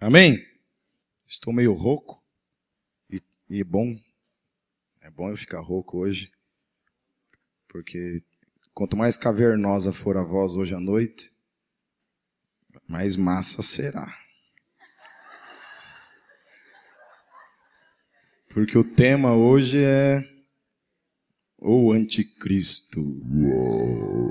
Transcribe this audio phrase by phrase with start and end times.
[0.00, 0.46] Amém?
[1.26, 2.22] Estou meio rouco
[3.10, 3.98] e, e bom.
[5.00, 6.30] É bom eu ficar rouco hoje,
[7.66, 8.18] porque
[8.74, 11.32] quanto mais cavernosa for a voz hoje à noite,
[12.86, 14.06] mais massa será.
[18.48, 20.22] Porque o tema hoje é
[21.58, 23.00] o anticristo.
[23.00, 24.25] Uou.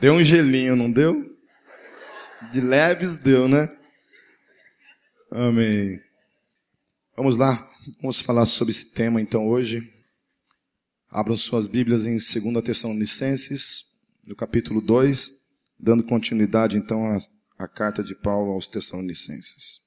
[0.00, 1.36] Deu um gelinho, não deu?
[2.52, 3.68] De leves deu, né?
[5.30, 6.00] Amém.
[7.16, 7.68] Vamos lá,
[8.00, 9.92] vamos falar sobre esse tema então hoje.
[11.08, 13.84] Abram suas Bíblias em 2 Tessalonicenses,
[14.26, 15.30] no capítulo 2,
[15.78, 17.18] dando continuidade então a
[17.60, 19.80] a carta de Paulo aos Tessalonicenses.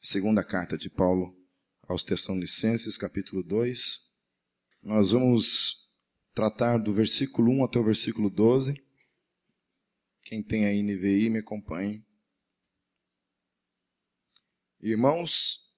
[0.00, 1.36] Segunda carta de Paulo
[1.88, 3.98] aos Tessalonicenses, capítulo 2.
[4.84, 5.98] Nós vamos
[6.32, 8.80] tratar do versículo 1 até o versículo 12.
[10.22, 12.04] Quem tem a NVI, me acompanhe.
[14.80, 15.72] Irmãos,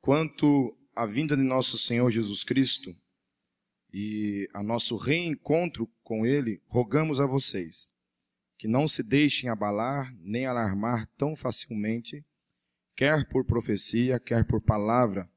[0.00, 2.90] quanto à vinda de nosso Senhor Jesus Cristo
[3.92, 7.92] e a nosso reencontro com Ele, rogamos a vocês
[8.62, 12.24] que não se deixem abalar nem alarmar tão facilmente,
[12.94, 15.28] quer por profecia, quer por palavra,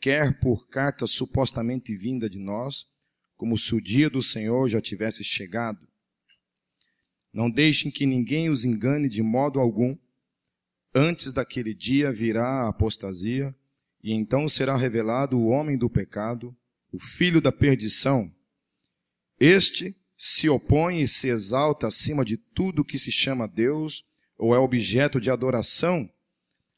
[0.00, 2.86] quer por carta supostamente vinda de nós,
[3.36, 5.86] como se o dia do Senhor já tivesse chegado.
[7.36, 9.94] Não deixem que ninguém os engane de modo algum.
[10.94, 13.54] Antes daquele dia virá a apostasia,
[14.02, 16.56] e então será revelado o homem do pecado,
[16.90, 18.32] o filho da perdição.
[19.38, 24.02] Este se opõe e se exalta acima de tudo que se chama Deus
[24.38, 26.08] ou é objeto de adoração,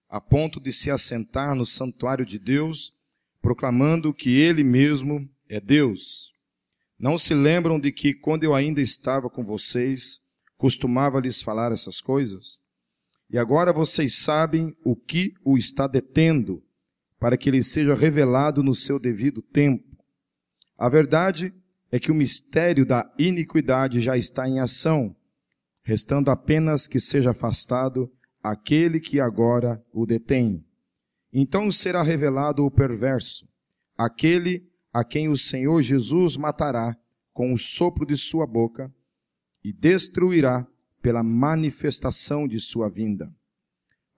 [0.09, 2.95] a ponto de se assentar no santuário de Deus,
[3.41, 6.33] proclamando que Ele mesmo é Deus.
[6.99, 10.27] Não se lembram de que, quando eu ainda estava com vocês,
[10.59, 12.61] costumava lhes falar essas coisas?
[13.31, 16.63] E agora vocês sabem o que o está detendo,
[17.19, 19.97] para que ele seja revelado no seu devido tempo.
[20.77, 21.55] A verdade
[21.91, 25.15] é que o mistério da iniquidade já está em ação,
[25.83, 30.65] restando apenas que seja afastado aquele que agora o detém.
[31.33, 33.47] Então será revelado o perverso,
[33.97, 36.97] aquele a quem o Senhor Jesus matará
[37.33, 38.93] com o sopro de sua boca
[39.63, 40.67] e destruirá
[41.01, 43.33] pela manifestação de sua vinda.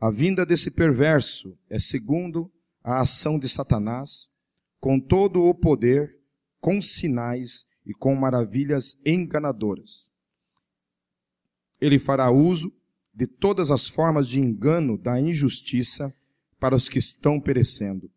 [0.01, 2.51] A vinda desse perverso é segundo
[2.83, 4.31] a ação de Satanás,
[4.81, 6.21] com todo o poder
[6.61, 10.11] com sinais e com maravilhas enganadoras.
[11.81, 12.73] Ele fará uso
[13.13, 16.15] de todas as formas de engano da injustiça
[16.59, 18.11] para os que estão perecendo,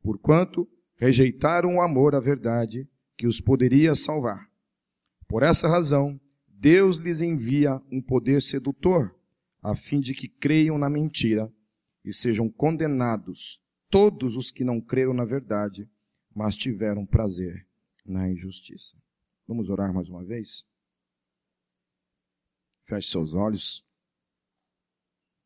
[0.00, 4.48] porquanto rejeitaram o amor à verdade que os poderia salvar.
[5.26, 6.18] Por essa razão,
[6.60, 9.16] Deus lhes envia um poder sedutor,
[9.62, 11.54] a fim de que creiam na mentira
[12.04, 15.88] e sejam condenados todos os que não creram na verdade,
[16.34, 17.64] mas tiveram prazer
[18.04, 19.00] na injustiça.
[19.46, 20.68] Vamos orar mais uma vez?
[22.86, 23.86] Feche seus olhos.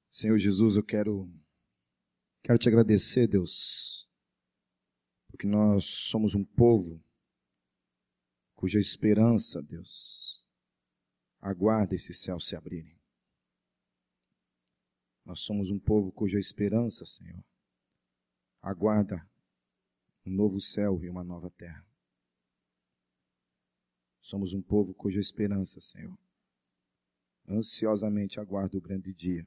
[0.08, 1.30] Senhor Jesus, eu quero
[2.42, 4.08] quero te agradecer, Deus,
[5.28, 7.04] porque nós somos um povo
[8.54, 10.42] cuja esperança, Deus,
[11.42, 12.97] aguarda esse céu se abrirem.
[15.25, 17.44] Nós somos um povo cuja esperança, Senhor,
[18.60, 19.28] aguarda
[20.25, 21.84] um novo céu e uma nova terra.
[24.20, 26.16] Somos um povo cuja esperança, Senhor,
[27.48, 29.47] ansiosamente aguarda o grande dia,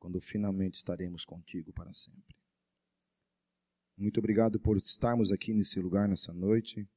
[0.00, 2.36] quando finalmente estaremos contigo para sempre.
[3.96, 6.88] Muito obrigado por estarmos aqui nesse lugar nessa noite.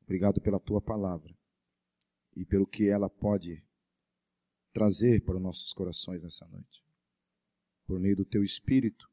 [0.00, 1.38] Obrigado pela tua palavra
[2.40, 3.62] e pelo que ela pode
[4.72, 6.82] trazer para os nossos corações nessa noite.
[7.86, 9.10] Por meio do teu espírito,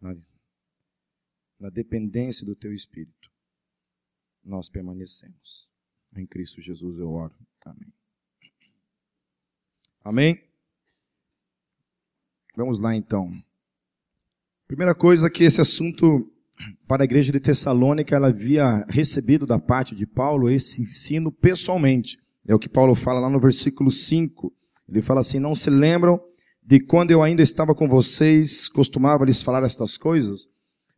[0.00, 0.16] na,
[1.60, 3.30] na dependência do teu espírito
[4.42, 5.68] nós permanecemos.
[6.16, 7.34] Em Cristo Jesus eu oro.
[7.66, 7.92] Amém.
[10.00, 10.48] Amém?
[12.56, 13.30] Vamos lá então.
[14.66, 16.32] Primeira coisa que esse assunto
[16.86, 22.18] para a igreja de Tessalônica ela havia recebido da parte de Paulo esse ensino pessoalmente.
[22.46, 24.52] É o que Paulo fala lá no versículo 5.
[24.88, 26.20] Ele fala assim: "Não se lembram
[26.64, 30.48] de quando eu ainda estava com vocês, costumava lhes falar estas coisas?"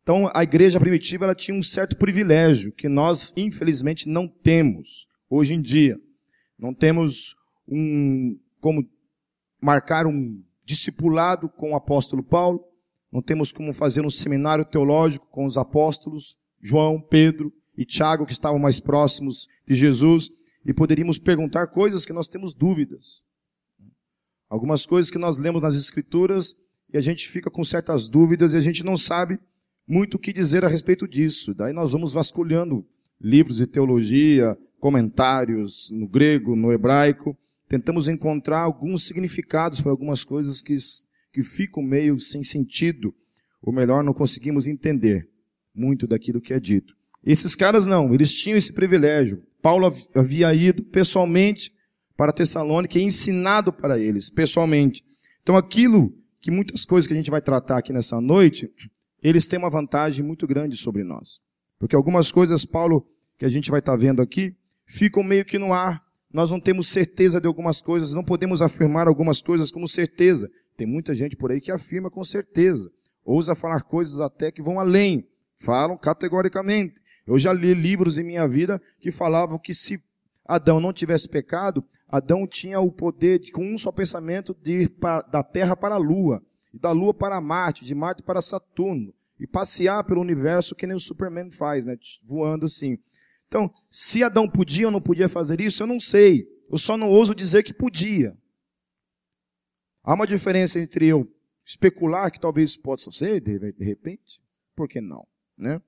[0.03, 5.55] Então, a igreja primitiva ela tinha um certo privilégio que nós, infelizmente, não temos hoje
[5.55, 6.01] em dia.
[6.59, 7.37] Não temos
[7.69, 8.89] um, como
[9.61, 12.65] marcar um discipulado com o apóstolo Paulo,
[13.13, 18.33] não temos como fazer um seminário teológico com os apóstolos, João, Pedro e Tiago, que
[18.33, 20.31] estavam mais próximos de Jesus,
[20.65, 23.23] e poderíamos perguntar coisas que nós temos dúvidas.
[24.49, 26.55] Algumas coisas que nós lemos nas Escrituras
[26.93, 29.39] e a gente fica com certas dúvidas e a gente não sabe
[29.87, 31.55] muito o que dizer a respeito disso.
[31.55, 32.85] Daí nós vamos vasculhando
[33.21, 37.37] livros de teologia, comentários no grego, no hebraico,
[37.69, 40.77] tentamos encontrar alguns significados para algumas coisas que,
[41.33, 43.15] que ficam meio sem sentido,
[43.63, 45.29] ou melhor, não conseguimos entender
[45.75, 46.97] muito daquilo que é dito.
[47.25, 49.43] Esses caras não, eles tinham esse privilégio.
[49.61, 51.73] Paulo havia ido pessoalmente
[52.17, 55.05] para Tessalônica e ensinado para eles pessoalmente.
[55.43, 58.71] Então aquilo que muitas coisas que a gente vai tratar aqui nessa noite,
[59.23, 61.39] eles têm uma vantagem muito grande sobre nós.
[61.79, 63.07] Porque algumas coisas, Paulo,
[63.39, 64.55] que a gente vai estar vendo aqui,
[64.87, 66.03] ficam meio que no ar.
[66.33, 70.51] Nós não temos certeza de algumas coisas, não podemos afirmar algumas coisas como certeza.
[70.77, 72.91] Tem muita gente por aí que afirma com certeza.
[73.25, 75.27] Ousa falar coisas até que vão além.
[75.57, 77.01] Falam categoricamente.
[77.27, 80.03] Eu já li livros em minha vida que falavam que se
[80.45, 84.89] Adão não tivesse pecado, Adão tinha o poder de, com um só pensamento, de ir
[84.89, 86.43] pra, da Terra para a Lua,
[86.75, 90.97] e da Lua para Marte, de Marte para Saturno, e passear pelo universo que nem
[90.97, 91.97] o Superman faz, né?
[92.25, 92.99] voando assim.
[93.51, 96.47] Então, se Adão podia ou não podia fazer isso, eu não sei.
[96.71, 98.39] Eu só não ouso dizer que podia.
[100.05, 101.29] Há uma diferença entre eu
[101.67, 104.41] especular que talvez possa ser, de repente,
[104.77, 105.27] por que não?
[105.59, 105.83] Né?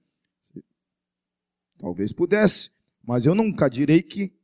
[1.79, 4.35] Talvez pudesse, mas eu nunca direi que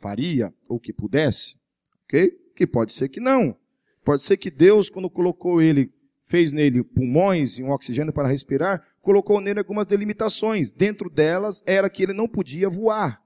[0.00, 1.60] faria ou que pudesse,
[2.04, 2.30] ok?
[2.56, 3.58] Que pode ser que não.
[4.02, 5.92] Pode ser que Deus, quando colocou ele,
[6.24, 10.72] fez nele pulmões e um oxigênio para respirar, colocou nele algumas delimitações.
[10.72, 13.22] Dentro delas era que ele não podia voar.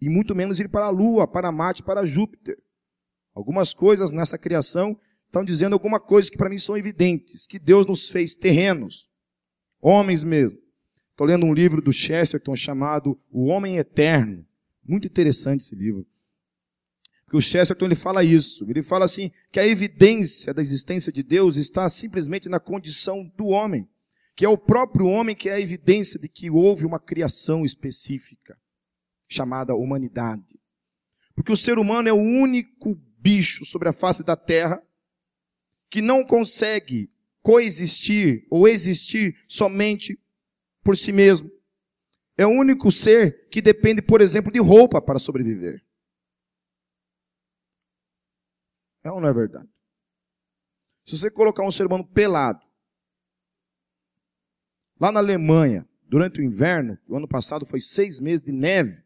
[0.00, 2.58] E muito menos ir para a Lua, para Marte, para Júpiter.
[3.34, 4.96] Algumas coisas nessa criação
[5.26, 9.08] estão dizendo alguma coisa que para mim são evidentes, que Deus nos fez terrenos,
[9.80, 10.58] homens mesmo.
[11.10, 14.44] Estou lendo um livro do Chesterton chamado O Homem Eterno.
[14.82, 16.06] Muito interessante esse livro.
[17.26, 18.64] Porque o Chesterton ele fala isso.
[18.70, 23.46] Ele fala assim que a evidência da existência de Deus está simplesmente na condição do
[23.46, 23.88] homem,
[24.34, 28.56] que é o próprio homem que é a evidência de que houve uma criação específica
[29.28, 30.58] chamada humanidade.
[31.34, 34.80] Porque o ser humano é o único bicho sobre a face da terra
[35.90, 37.10] que não consegue
[37.42, 40.16] coexistir ou existir somente
[40.84, 41.50] por si mesmo.
[42.38, 45.85] É o único ser que depende, por exemplo, de roupa para sobreviver.
[49.06, 49.68] É ou não é verdade?
[51.06, 52.66] Se você colocar um ser humano pelado,
[54.98, 59.04] lá na Alemanha, durante o inverno, o ano passado foi seis meses de neve,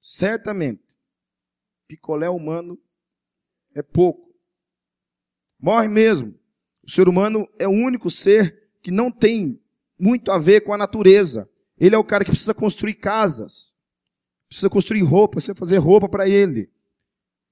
[0.00, 0.98] certamente,
[1.86, 2.76] picolé humano
[3.72, 4.34] é pouco.
[5.60, 6.36] Morre mesmo.
[6.82, 9.62] O ser humano é o único ser que não tem
[9.96, 11.48] muito a ver com a natureza.
[11.78, 13.71] Ele é o cara que precisa construir casas,
[14.52, 16.70] precisa construir roupa, precisa fazer roupa para ele.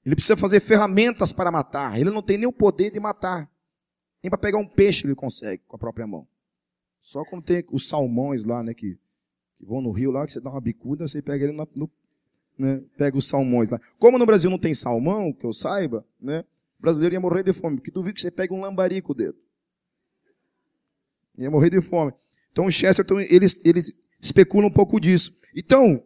[0.04, 1.98] Ele precisa fazer ferramentas para matar.
[1.98, 3.50] Ele não tem nem o poder de matar.
[4.22, 6.26] Nem para pegar um peixe ele consegue com a própria mão.
[7.00, 8.98] Só como tem os salmões lá, né, que,
[9.56, 11.90] que vão no rio lá, que você dá uma bicuda, você pega ele no, no
[12.58, 13.80] né, pega os salmões lá.
[13.98, 16.44] Como no Brasil não tem salmão, que eu saiba, né,
[16.78, 19.14] o brasileiro ia morrer de fome, porque duvido que você pegue um lambari com o
[19.14, 19.38] dedo.
[21.38, 22.12] Ia morrer de fome.
[22.52, 23.80] Então o Chesterton, ele, ele
[24.20, 25.34] especula um pouco disso.
[25.56, 26.02] Então,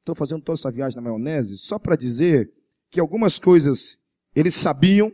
[0.00, 2.52] estou fazendo toda essa viagem na maionese só para dizer
[2.90, 4.02] que algumas coisas
[4.34, 5.12] eles sabiam,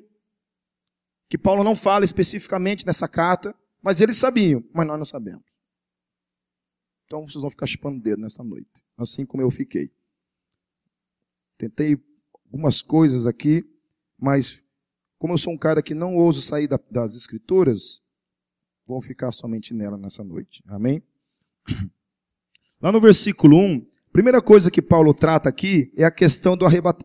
[1.29, 5.45] que Paulo não fala especificamente nessa carta, mas eles sabiam, mas nós não sabemos.
[7.05, 9.93] Então vocês vão ficar chupando o dedo nessa noite, assim como eu fiquei.
[11.57, 11.99] Tentei
[12.45, 13.65] algumas coisas aqui,
[14.19, 14.65] mas
[15.19, 18.03] como eu sou um cara que não ouso sair da, das escrituras,
[18.87, 20.63] vão ficar somente nela nessa noite.
[20.67, 21.03] Amém?
[22.81, 23.87] Lá no versículo 1,
[24.17, 26.57] primeira coisa que Paulo trata aqui é a questão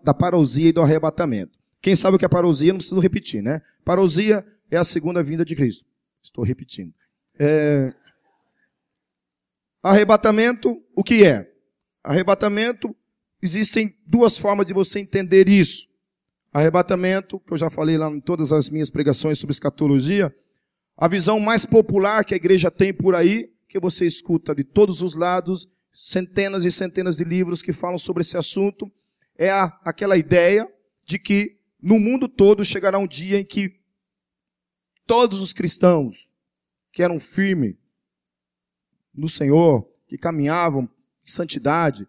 [0.01, 1.60] da parousia e do arrebatamento.
[1.82, 3.62] Quem sabe o que é parousia, não preciso repetir, né?
[3.84, 5.86] Parousia é a segunda vinda de Cristo.
[6.24, 6.94] Estou repetindo.
[7.38, 7.94] É...
[9.84, 11.51] Arrebatamento, o que é?
[12.01, 12.96] Arrebatamento,
[13.41, 15.89] existem duas formas de você entender isso.
[16.53, 20.34] Arrebatamento, que eu já falei lá em todas as minhas pregações sobre escatologia,
[20.96, 25.01] a visão mais popular que a igreja tem por aí, que você escuta de todos
[25.01, 28.91] os lados, centenas e centenas de livros que falam sobre esse assunto,
[29.38, 30.71] é a, aquela ideia
[31.03, 33.79] de que no mundo todo chegará um dia em que
[35.05, 36.33] todos os cristãos
[36.91, 37.75] que eram firmes
[39.13, 40.89] no Senhor, que caminhavam
[41.25, 42.07] em santidade,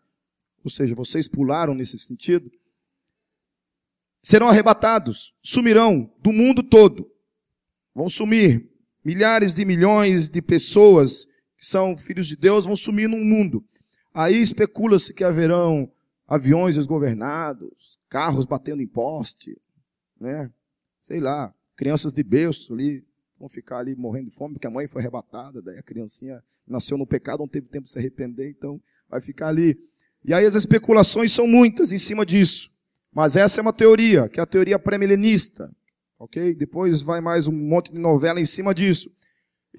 [0.64, 2.50] ou seja, vocês pularam nesse sentido,
[4.20, 7.10] serão arrebatados, sumirão do mundo todo.
[7.94, 8.70] Vão sumir.
[9.04, 13.66] Milhares de milhões de pessoas que são filhos de Deus vão sumir no mundo.
[14.14, 15.90] Aí especula-se que haverão
[16.28, 19.60] aviões desgovernados, carros batendo em poste,
[20.20, 20.50] né?
[21.00, 23.04] Sei lá, crianças de berço ali
[23.38, 26.96] vão ficar ali morrendo de fome porque a mãe foi arrebatada, daí a criancinha nasceu
[26.96, 29.76] no pecado, não teve tempo de se arrepender, então vai ficar ali.
[30.24, 32.70] E aí as especulações são muitas em cima disso.
[33.12, 35.70] Mas essa é uma teoria, que é a teoria pré-milenista.
[36.18, 36.54] Ok?
[36.54, 39.10] Depois vai mais um monte de novela em cima disso.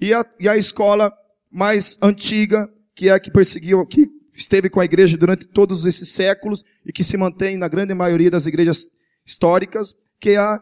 [0.00, 1.12] E a, e a escola
[1.50, 6.08] mais antiga, que é a que perseguiu, que esteve com a igreja durante todos esses
[6.08, 8.88] séculos e que se mantém na grande maioria das igrejas
[9.24, 10.58] históricas, que é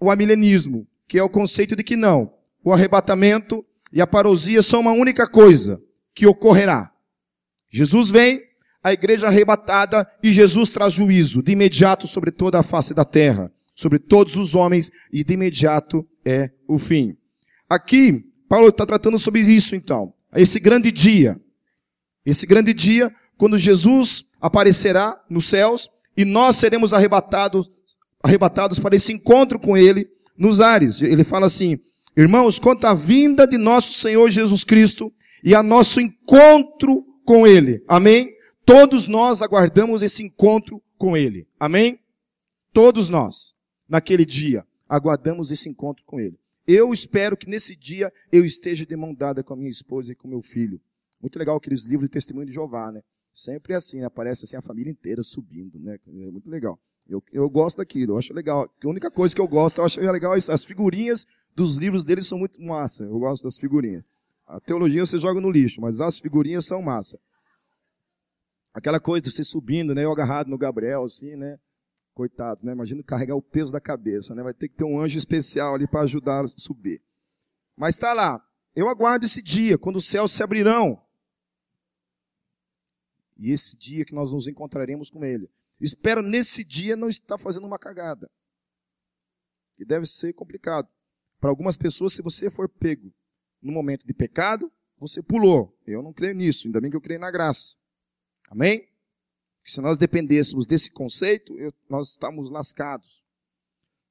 [0.00, 4.80] o amilenismo, que é o conceito de que não, o arrebatamento e a parousia são
[4.80, 5.80] uma única coisa
[6.14, 6.90] que ocorrerá.
[7.68, 8.42] Jesus vem,
[8.82, 13.52] a igreja arrebatada e Jesus traz juízo de imediato sobre toda a face da terra,
[13.74, 17.16] sobre todos os homens e de imediato é o fim.
[17.68, 20.14] Aqui, Paulo está tratando sobre isso então.
[20.34, 21.40] Esse grande dia.
[22.26, 27.70] Esse grande dia, quando Jesus aparecerá nos céus e nós seremos arrebatados,
[28.20, 31.00] arrebatados para esse encontro com Ele nos ares.
[31.00, 31.78] Ele fala assim,
[32.16, 35.12] irmãos, quanto à vinda de nosso Senhor Jesus Cristo
[35.44, 37.84] e a nosso encontro com Ele.
[37.86, 38.34] Amém?
[38.64, 41.46] Todos nós aguardamos esse encontro com Ele.
[41.60, 42.00] Amém?
[42.72, 43.54] Todos nós,
[43.88, 46.36] naquele dia, aguardamos esse encontro com Ele.
[46.66, 50.16] Eu espero que nesse dia eu esteja de mão dada com a minha esposa e
[50.16, 50.80] com meu filho.
[51.26, 53.02] Muito legal aqueles livros de testemunho de Jeová, né?
[53.32, 55.98] Sempre assim, aparece assim a família inteira subindo, né?
[56.06, 56.78] É muito legal.
[57.08, 58.62] Eu, eu gosto daquilo, eu acho legal.
[58.62, 62.28] A única coisa que eu gosto, eu acho legal, é as figurinhas dos livros deles
[62.28, 63.02] são muito massa.
[63.02, 64.04] Eu gosto das figurinhas.
[64.46, 67.18] A teologia você joga no lixo, mas as figurinhas são massa.
[68.72, 70.04] Aquela coisa de você subindo, né?
[70.04, 71.58] Eu agarrado no Gabriel, assim, né?
[72.14, 72.70] Coitados, né?
[72.70, 74.44] Imagina carregar o peso da cabeça, né?
[74.44, 77.02] Vai ter que ter um anjo especial ali para ajudar a subir.
[77.76, 78.40] Mas está lá.
[78.76, 81.04] Eu aguardo esse dia, quando os céus se abrirão.
[83.36, 85.50] E esse dia que nós nos encontraremos com Ele.
[85.80, 88.30] Espero nesse dia não estar fazendo uma cagada.
[89.76, 90.88] Que deve ser complicado.
[91.38, 93.12] Para algumas pessoas, se você for pego
[93.60, 95.78] no momento de pecado, você pulou.
[95.86, 97.76] Eu não creio nisso, ainda bem que eu creio na graça.
[98.50, 98.88] Amém?
[99.58, 103.22] Porque se nós dependêssemos desse conceito, eu, nós estamos lascados.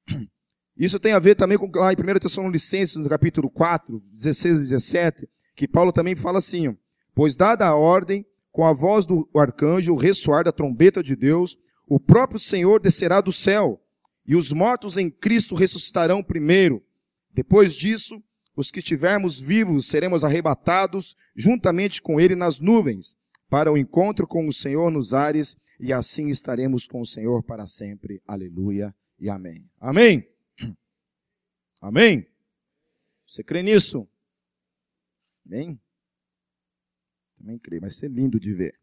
[0.76, 4.62] Isso tem a ver também com lá em 1 Tessalonicenses, no capítulo 4, 16 e
[4.62, 6.76] 17, que Paulo também fala assim,
[7.14, 8.26] pois dada a ordem,
[8.56, 13.20] com a voz do arcanjo, o ressoar da trombeta de Deus, o próprio Senhor descerá
[13.20, 13.78] do céu,
[14.26, 16.82] e os mortos em Cristo ressuscitarão primeiro.
[17.30, 18.18] Depois disso,
[18.56, 23.14] os que estivermos vivos seremos arrebatados juntamente com ele nas nuvens
[23.50, 27.66] para o encontro com o Senhor nos ares, e assim estaremos com o Senhor para
[27.66, 28.22] sempre.
[28.26, 29.68] Aleluia e amém.
[29.78, 30.26] Amém?
[31.78, 32.26] Amém?
[33.26, 34.08] Você crê nisso?
[35.44, 35.78] Amém?
[37.46, 38.76] Também creio, vai ser lindo de ver.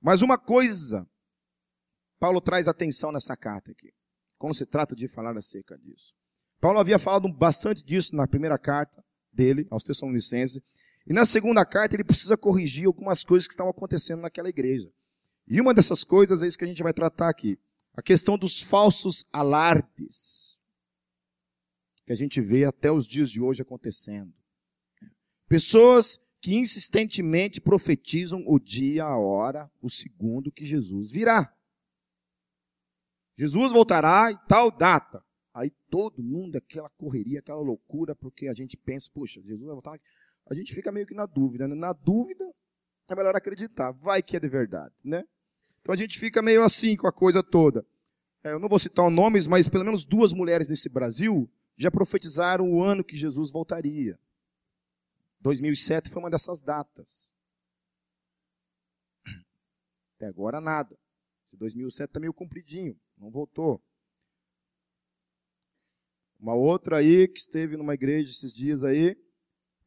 [0.00, 1.08] Mas uma coisa,
[2.18, 3.94] Paulo traz atenção nessa carta aqui,
[4.38, 6.16] quando se trata de falar acerca disso.
[6.60, 10.60] Paulo havia falado bastante disso na primeira carta, dele, aos Tessalonicenses.
[11.06, 14.92] E na segunda carta ele precisa corrigir algumas coisas que estão acontecendo naquela igreja.
[15.46, 17.56] E uma dessas coisas é isso que a gente vai tratar aqui.
[17.94, 20.47] A questão dos falsos alardes.
[22.08, 24.32] Que a gente vê até os dias de hoje acontecendo.
[25.46, 31.54] Pessoas que insistentemente profetizam o dia, a hora, o segundo que Jesus virá.
[33.36, 35.22] Jesus voltará em tal data.
[35.52, 40.00] Aí todo mundo, aquela correria, aquela loucura, porque a gente pensa, puxa, Jesus vai voltar.
[40.50, 41.74] A gente fica meio que na dúvida, né?
[41.74, 42.42] Na dúvida,
[43.06, 43.92] é melhor acreditar.
[43.92, 45.26] Vai que é de verdade, né?
[45.82, 47.84] Então a gente fica meio assim com a coisa toda.
[48.42, 52.70] É, eu não vou citar nomes, mas pelo menos duas mulheres nesse Brasil já profetizaram
[52.70, 54.18] o ano que Jesus voltaria.
[55.40, 57.32] 2007 foi uma dessas datas.
[60.16, 60.98] Até agora nada.
[61.58, 63.82] 2007 está meio compridinho, não voltou.
[66.38, 69.16] Uma outra aí que esteve numa igreja esses dias aí,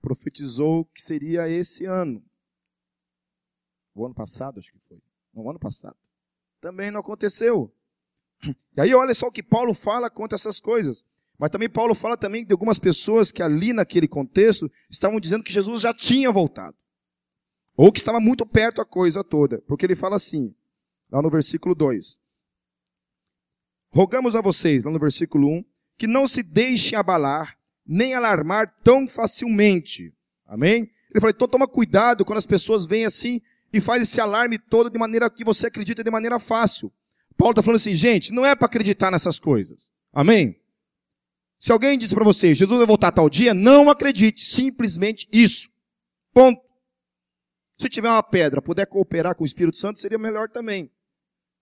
[0.02, 2.24] profetizou que seria esse ano.
[3.94, 5.02] O ano passado, acho que foi.
[5.34, 5.98] No ano passado.
[6.60, 7.74] Também não aconteceu.
[8.76, 11.06] E aí olha só o que Paulo fala contra essas coisas.
[11.42, 15.52] Mas também Paulo fala também de algumas pessoas que ali naquele contexto estavam dizendo que
[15.52, 16.78] Jesus já tinha voltado.
[17.76, 19.60] Ou que estava muito perto a coisa toda.
[19.62, 20.54] Porque ele fala assim,
[21.12, 22.20] lá no versículo 2.
[23.90, 25.66] Rogamos a vocês, lá no versículo 1,
[25.98, 27.58] que não se deixem abalar,
[27.88, 30.14] nem alarmar tão facilmente.
[30.46, 30.92] Amém?
[31.10, 33.42] Ele falou, então toma cuidado quando as pessoas vêm assim,
[33.74, 36.94] e faz esse alarme todo de maneira que você acredita de maneira fácil.
[37.36, 39.90] Paulo está falando assim, gente, não é para acreditar nessas coisas.
[40.14, 40.61] Amém?
[41.62, 44.44] Se alguém diz para você, Jesus vai voltar tal dia, não acredite.
[44.44, 45.70] Simplesmente isso.
[46.34, 46.60] Ponto.
[47.78, 50.92] Se tiver uma pedra, puder cooperar com o Espírito Santo, seria melhor também.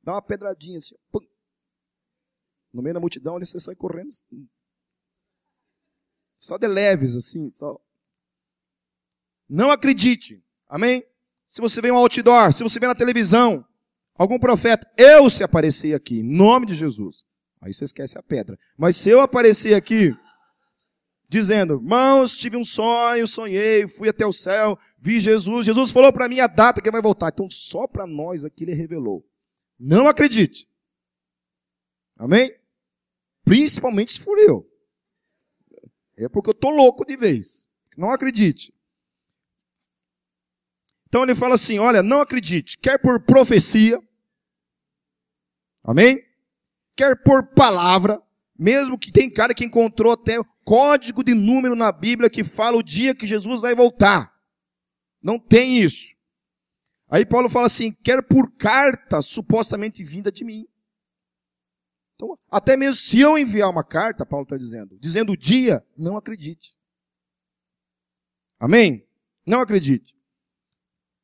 [0.01, 0.95] Dá uma pedradinha assim.
[1.11, 1.19] Pum.
[2.71, 4.07] No meio da multidão, ali você sai correndo.
[6.37, 7.51] Só de leves, assim.
[7.53, 7.77] Só.
[9.49, 10.41] Não acredite.
[10.69, 11.03] Amém?
[11.45, 13.67] Se você vê um outdoor, se você vê na televisão,
[14.15, 17.25] algum profeta, eu se aparecer aqui, em nome de Jesus.
[17.61, 18.57] Aí você esquece a pedra.
[18.77, 20.15] Mas se eu aparecer aqui,
[21.27, 26.27] dizendo, irmãos, tive um sonho, sonhei, fui até o céu, vi Jesus, Jesus falou para
[26.27, 27.29] mim a data que vai voltar.
[27.29, 29.25] Então só para nós aqui ele revelou.
[29.77, 30.67] Não acredite.
[32.17, 32.53] Amém?
[33.45, 34.65] Principalmente se for eu.
[36.17, 37.69] É porque eu tô louco de vez.
[37.95, 38.73] Não acredite.
[41.07, 44.01] Então ele fala assim: olha, não acredite, quer por profecia,
[45.83, 46.23] amém?
[46.99, 48.21] Quer por palavra,
[48.57, 52.83] mesmo que tem cara que encontrou até código de número na Bíblia que fala o
[52.83, 54.37] dia que Jesus vai voltar.
[55.23, 56.13] Não tem isso.
[57.07, 60.67] Aí Paulo fala assim: quer por carta supostamente vinda de mim.
[62.15, 66.17] Então, até mesmo se eu enviar uma carta, Paulo está dizendo, dizendo o dia, não
[66.17, 66.75] acredite.
[68.59, 69.07] Amém?
[69.47, 70.13] Não acredite.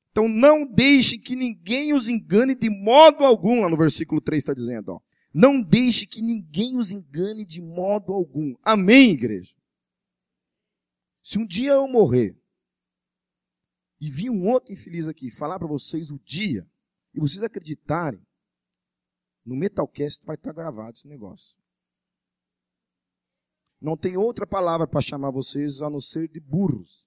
[0.09, 4.53] Então não deixe que ninguém os engane de modo algum, lá no versículo 3 está
[4.53, 5.04] dizendo, ó.
[5.37, 8.55] Não deixe que ninguém os engane de modo algum.
[8.63, 9.53] Amém, igreja?
[11.21, 12.41] Se um dia eu morrer
[13.99, 16.65] e vir um outro infeliz aqui falar para vocês o dia,
[17.13, 18.25] e vocês acreditarem,
[19.45, 21.53] no Metalcast vai estar gravado esse negócio.
[23.81, 27.05] Não tem outra palavra para chamar vocês a não ser de burros.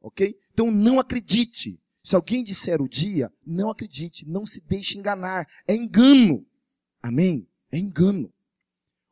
[0.00, 0.38] Ok?
[0.52, 1.82] Então não acredite.
[2.04, 5.48] Se alguém disser o dia, não acredite, não se deixe enganar.
[5.66, 6.46] É engano.
[7.02, 7.48] Amém?
[7.70, 8.32] É engano.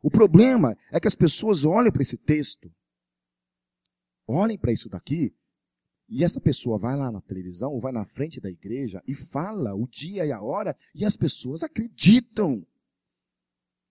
[0.03, 2.73] O problema é que as pessoas olham para esse texto,
[4.27, 5.35] olhem para isso daqui,
[6.09, 9.75] e essa pessoa vai lá na televisão, ou vai na frente da igreja e fala
[9.75, 12.67] o dia e a hora, e as pessoas acreditam.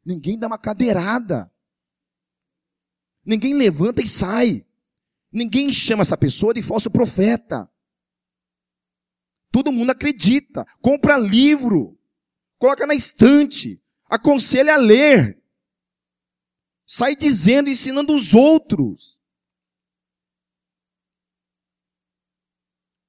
[0.04, 1.52] Ninguém dá uma cadeirada.
[3.24, 4.66] Ninguém levanta e sai.
[5.32, 7.70] Ninguém chama essa pessoa de falso profeta.
[9.52, 10.66] Todo mundo acredita.
[10.82, 12.00] Compra livro.
[12.58, 13.80] Coloca na estante.
[14.10, 15.42] Aconselha a ler.
[16.86, 19.20] Sai dizendo, ensinando os outros.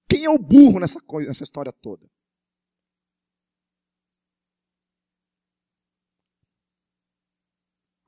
[0.08, 2.08] Quem é o burro nessa, coisa, nessa história toda?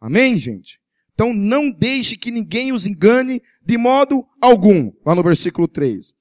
[0.01, 0.81] Amém, gente?
[1.13, 4.91] Então não deixe que ninguém os engane de modo algum.
[5.05, 6.15] Lá no versículo 3.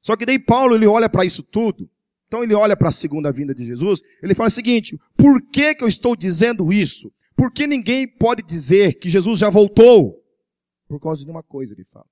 [0.00, 1.90] Só que daí Paulo ele olha para isso tudo.
[2.26, 4.00] Então ele olha para a segunda vinda de Jesus.
[4.22, 7.12] Ele fala o seguinte: por que, que eu estou dizendo isso?
[7.36, 10.22] Porque ninguém pode dizer que Jesus já voltou.
[10.86, 12.06] Por causa de uma coisa, ele fala.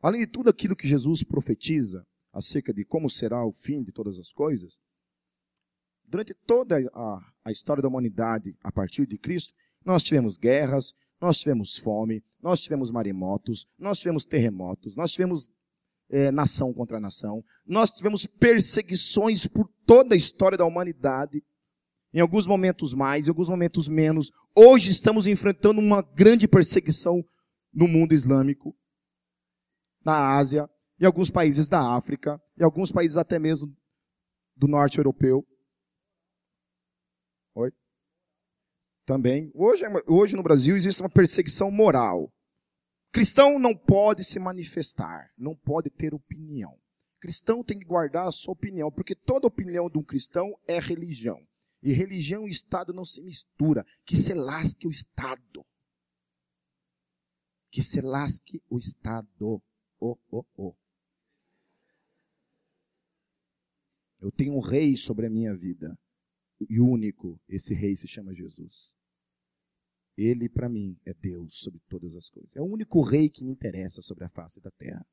[0.00, 4.18] Além de tudo aquilo que Jesus profetiza acerca de como será o fim de todas
[4.18, 4.78] as coisas,
[6.04, 11.38] durante toda a, a história da humanidade a partir de Cristo, nós tivemos guerras, nós
[11.38, 15.48] tivemos fome, nós tivemos maremotos, nós tivemos terremotos, nós tivemos
[16.08, 21.42] é, nação contra nação, nós tivemos perseguições por toda a história da humanidade,
[22.12, 24.30] em alguns momentos mais, em alguns momentos menos.
[24.56, 27.22] Hoje estamos enfrentando uma grande perseguição
[27.72, 28.74] no mundo islâmico,
[30.04, 33.76] na Ásia, em alguns países da África, em alguns países até mesmo
[34.56, 35.46] do norte europeu.
[37.54, 37.70] Oi?
[39.04, 39.50] Também.
[39.54, 42.32] Hoje, hoje no Brasil existe uma perseguição moral.
[43.16, 46.78] Cristão não pode se manifestar, não pode ter opinião.
[47.18, 51.42] Cristão tem que guardar a sua opinião, porque toda opinião de um cristão é religião.
[51.82, 53.86] E religião e Estado não se mistura.
[54.04, 55.64] Que se lasque o Estado.
[57.70, 59.62] Que se lasque o Estado.
[59.98, 60.74] Oh, oh, oh.
[64.20, 65.98] Eu tenho um rei sobre a minha vida.
[66.68, 68.94] E único, esse rei se chama Jesus.
[70.16, 72.56] Ele, para mim, é Deus sobre todas as coisas.
[72.56, 75.06] É o único rei que me interessa sobre a face da terra.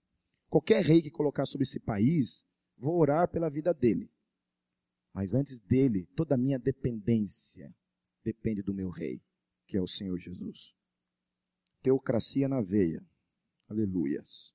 [0.49, 2.45] Qualquer rei que colocar sobre esse país,
[2.77, 4.09] vou orar pela vida dele.
[5.13, 7.73] Mas antes dele, toda a minha dependência
[8.23, 9.21] depende do meu rei,
[9.67, 10.73] que é o Senhor Jesus.
[11.81, 13.05] Teocracia na veia.
[13.67, 14.53] Aleluias.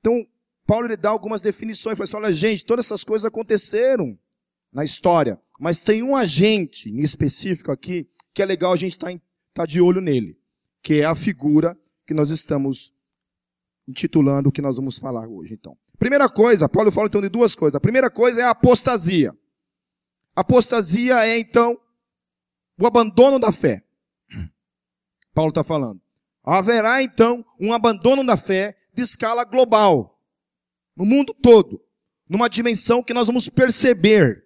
[0.00, 0.26] Então,
[0.66, 1.98] Paulo ele dá algumas definições.
[1.98, 4.18] Fala assim, olha, gente, todas essas coisas aconteceram
[4.74, 5.40] na história.
[5.58, 9.20] Mas tem um agente em específico aqui que é legal a gente estar tá,
[9.54, 10.36] tá de olho nele,
[10.82, 12.92] que é a figura que nós estamos
[13.86, 15.76] intitulando o que nós vamos falar hoje, então.
[15.98, 17.76] Primeira coisa, Paulo fala então de duas coisas.
[17.76, 19.32] A primeira coisa é a apostasia.
[20.34, 21.78] Apostasia é, então,
[22.78, 23.84] o abandono da fé.
[25.32, 26.00] Paulo está falando.
[26.42, 30.20] Haverá, então, um abandono da fé de escala global.
[30.96, 31.80] No mundo todo.
[32.28, 34.43] Numa dimensão que nós vamos perceber.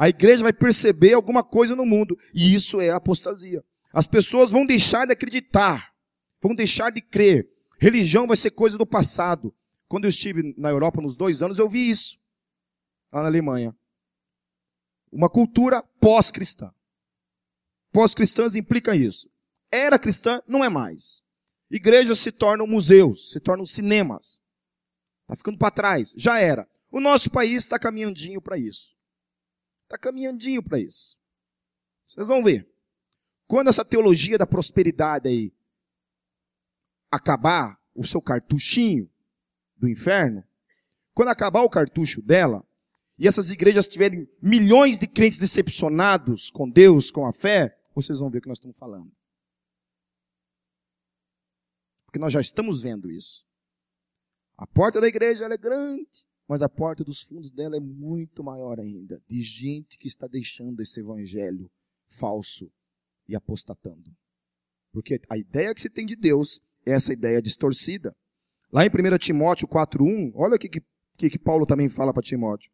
[0.00, 2.16] A igreja vai perceber alguma coisa no mundo.
[2.32, 3.62] E isso é apostasia.
[3.92, 5.92] As pessoas vão deixar de acreditar.
[6.40, 7.46] Vão deixar de crer.
[7.78, 9.54] Religião vai ser coisa do passado.
[9.86, 12.18] Quando eu estive na Europa nos dois anos, eu vi isso.
[13.12, 13.76] Lá na Alemanha.
[15.12, 16.72] Uma cultura pós-cristã.
[17.92, 19.30] Pós-cristãs implica isso.
[19.70, 21.20] Era cristã, não é mais.
[21.70, 24.40] Igrejas se tornam museus, se tornam cinemas.
[25.24, 26.14] Está ficando para trás.
[26.16, 26.66] Já era.
[26.90, 28.98] O nosso país está caminhandinho para isso.
[29.90, 31.16] Está caminhandinho para isso.
[32.06, 32.72] Vocês vão ver.
[33.48, 35.52] Quando essa teologia da prosperidade aí
[37.10, 39.10] acabar o seu cartuchinho
[39.76, 40.44] do inferno,
[41.12, 42.64] quando acabar o cartucho dela,
[43.18, 48.30] e essas igrejas tiverem milhões de crentes decepcionados com Deus, com a fé, vocês vão
[48.30, 49.10] ver o que nós estamos falando.
[52.04, 53.44] Porque nós já estamos vendo isso.
[54.56, 58.80] A porta da igreja é grande, mas a porta dos fundos dela é muito maior
[58.80, 61.70] ainda, de gente que está deixando esse evangelho
[62.08, 62.68] falso
[63.28, 64.10] e apostatando.
[64.92, 68.16] Porque a ideia que se tem de Deus é essa ideia distorcida.
[68.72, 70.68] Lá em 1 Timóteo 4.1, olha o que,
[71.16, 72.72] que, que Paulo também fala para Timóteo.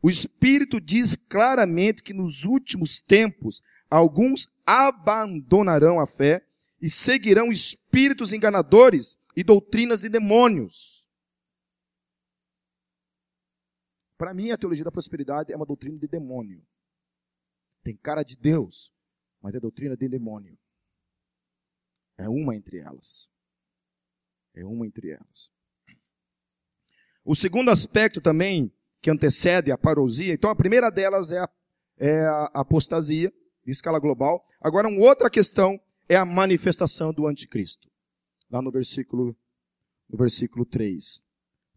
[0.00, 3.60] O Espírito diz claramente que nos últimos tempos
[3.90, 6.46] alguns abandonarão a fé
[6.80, 10.95] e seguirão espíritos enganadores e doutrinas de demônios.
[14.16, 16.64] Para mim, a teologia da prosperidade é uma doutrina de demônio.
[17.82, 18.92] Tem cara de Deus,
[19.40, 20.58] mas é doutrina de demônio.
[22.16, 23.30] É uma entre elas.
[24.54, 25.50] É uma entre elas.
[27.24, 30.32] O segundo aspecto também que antecede a parousia.
[30.32, 31.48] Então, a primeira delas é a,
[31.98, 33.32] é a apostasia,
[33.64, 34.46] de escala global.
[34.60, 37.90] Agora, uma outra questão é a manifestação do anticristo.
[38.48, 39.36] Lá no versículo,
[40.08, 41.20] no versículo 3.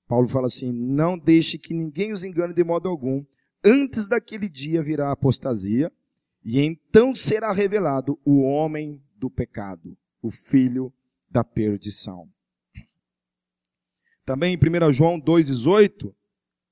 [0.10, 3.24] Paulo fala assim: Não deixe que ninguém os engane de modo algum.
[3.64, 5.92] Antes daquele dia virá a apostasia,
[6.44, 10.92] e então será revelado o homem do pecado, o filho
[11.30, 12.28] da perdição.
[14.26, 16.12] Também em 1 João 2,18,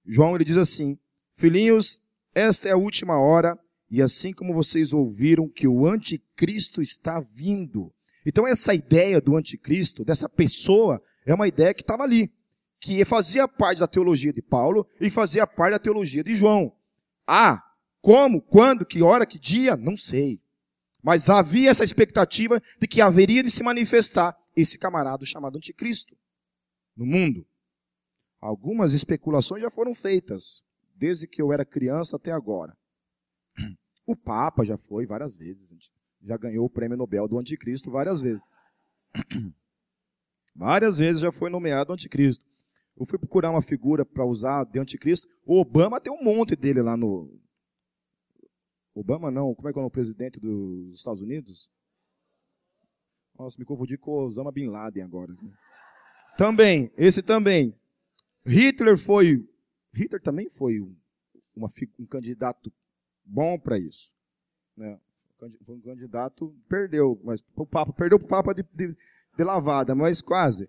[0.03, 0.97] João ele diz assim:
[1.35, 2.01] Filhinhos,
[2.33, 3.55] esta é a última hora,
[3.91, 7.93] e assim como vocês ouviram que o anticristo está vindo.
[8.25, 12.31] Então essa ideia do anticristo, dessa pessoa, é uma ideia que estava ali,
[12.79, 16.75] que fazia parte da teologia de Paulo e fazia parte da teologia de João.
[17.25, 17.63] Ah,
[18.01, 20.41] como, quando, que hora, que dia, não sei.
[21.01, 26.17] Mas havia essa expectativa de que haveria de se manifestar esse camarada chamado anticristo
[26.95, 27.45] no mundo.
[28.39, 30.63] Algumas especulações já foram feitas,
[30.95, 32.77] desde que eu era criança até agora.
[34.05, 35.69] O Papa já foi várias vezes,
[36.21, 38.41] já ganhou o prêmio Nobel do Anticristo várias vezes.
[40.55, 42.43] Várias vezes já foi nomeado Anticristo.
[42.99, 45.27] Eu fui procurar uma figura para usar de Anticristo.
[45.45, 47.39] O Obama tem um monte dele lá no.
[48.95, 51.69] Obama não, como é que é o presidente dos Estados Unidos?
[53.37, 55.31] Nossa, me confundi com Osama Bin Laden agora.
[56.35, 57.75] Também, esse também.
[58.43, 59.47] Hitler foi,
[59.93, 60.95] Hitler também foi um,
[61.55, 61.67] uma,
[61.99, 62.73] um candidato
[63.23, 64.11] bom para isso.
[64.75, 64.99] Né?
[65.37, 68.95] Foi um candidato, perdeu, mas o Papa, perdeu o Papa de, de,
[69.37, 70.67] de lavada, mas quase.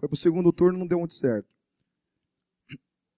[0.00, 1.46] Foi para o segundo turno, não deu muito certo.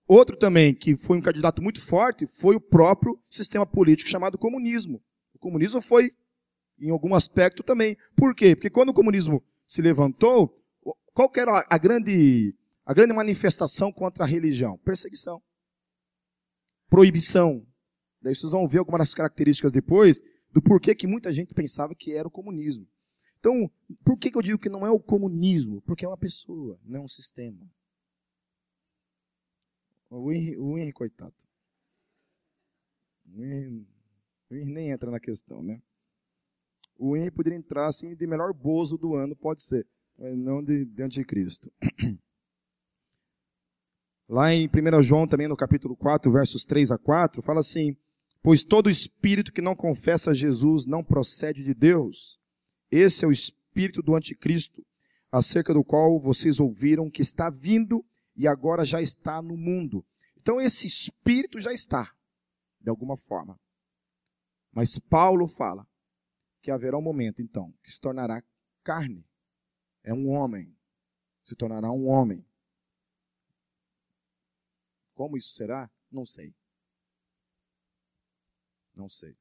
[0.07, 5.01] Outro também que foi um candidato muito forte foi o próprio sistema político chamado comunismo.
[5.33, 6.13] O comunismo foi,
[6.81, 7.97] em algum aspecto, também.
[8.17, 8.57] Por quê?
[8.57, 10.61] Porque quando o comunismo se levantou,
[11.15, 12.53] qual era a grande,
[12.85, 14.77] a grande manifestação contra a religião?
[14.79, 15.41] Perseguição.
[16.91, 17.65] Proibição.
[18.21, 22.13] Daí vocês vão ver algumas das características depois do porquê que muita gente pensava que
[22.13, 22.87] era o comunismo.
[23.43, 23.69] Então,
[24.05, 25.83] por que, que eu digo que não é o comunismo?
[25.83, 27.69] Porque é uma pessoa, não é um sistema.
[30.09, 31.35] O Henry, coitado.
[33.27, 33.85] O Henry
[34.49, 35.83] nem entra na questão, né?
[36.97, 39.85] O Henry poderia entrar assim de melhor bozo do ano, pode ser
[40.17, 41.69] não de, de anticristo.
[44.29, 47.97] Lá em 1 João, também no capítulo 4, versos 3 a 4, fala assim:
[48.41, 52.41] Pois todo espírito que não confessa Jesus não procede de Deus.
[52.95, 54.87] Esse é o espírito do anticristo,
[55.31, 58.05] acerca do qual vocês ouviram que está vindo
[58.37, 60.05] e agora já está no mundo.
[60.37, 62.15] Então esse espírito já está,
[62.79, 63.59] de alguma forma.
[64.71, 65.89] Mas Paulo fala
[66.61, 68.45] que haverá um momento, então, que se tornará
[68.85, 69.27] carne
[70.05, 70.77] é um homem.
[71.45, 72.47] se tornará um homem.
[75.15, 75.91] Como isso será?
[76.11, 76.55] Não sei.
[78.95, 79.35] Não sei.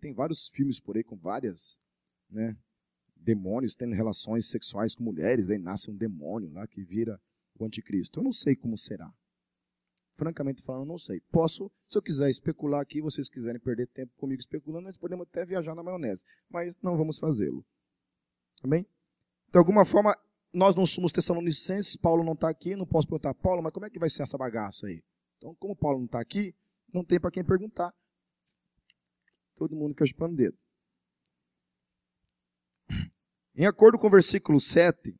[0.00, 1.78] Tem vários filmes por aí com várias,
[2.30, 2.58] né,
[3.24, 7.20] demônios tendo relações sexuais com mulheres, aí nasce um demônio lá que vira
[7.58, 8.20] o anticristo.
[8.20, 9.12] Eu não sei como será.
[10.12, 11.20] Francamente falando, não sei.
[11.32, 15.44] Posso, se eu quiser especular aqui, vocês quiserem perder tempo comigo especulando, nós podemos até
[15.44, 17.64] viajar na maionese, mas não vamos fazê-lo.
[18.62, 18.86] Amém?
[19.50, 20.16] De alguma forma,
[20.52, 23.90] nós não somos tessalonicenses, Paulo não está aqui, não posso perguntar, Paulo, mas como é
[23.90, 25.02] que vai ser essa bagaça aí?
[25.36, 26.54] Então, como Paulo não está aqui,
[26.92, 27.92] não tem para quem perguntar.
[29.56, 30.56] Todo mundo fica chupando dedo.
[33.56, 35.14] Em acordo com o versículo 7,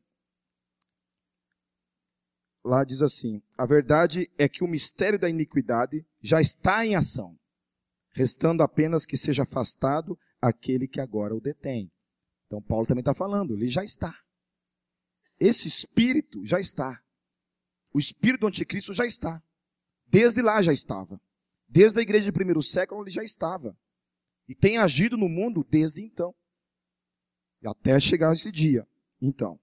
[2.64, 7.38] lá diz assim: A verdade é que o mistério da iniquidade já está em ação,
[8.12, 11.92] restando apenas que seja afastado aquele que agora o detém.
[12.46, 14.16] Então, Paulo também está falando, ele já está.
[15.38, 17.00] Esse espírito já está.
[17.92, 19.42] O espírito do anticristo já está.
[20.06, 21.20] Desde lá já estava.
[21.68, 23.76] Desde a igreja de primeiro século ele já estava.
[24.48, 26.34] E tem agido no mundo desde então.
[27.64, 28.86] E até chegar esse dia.
[29.18, 29.58] Então.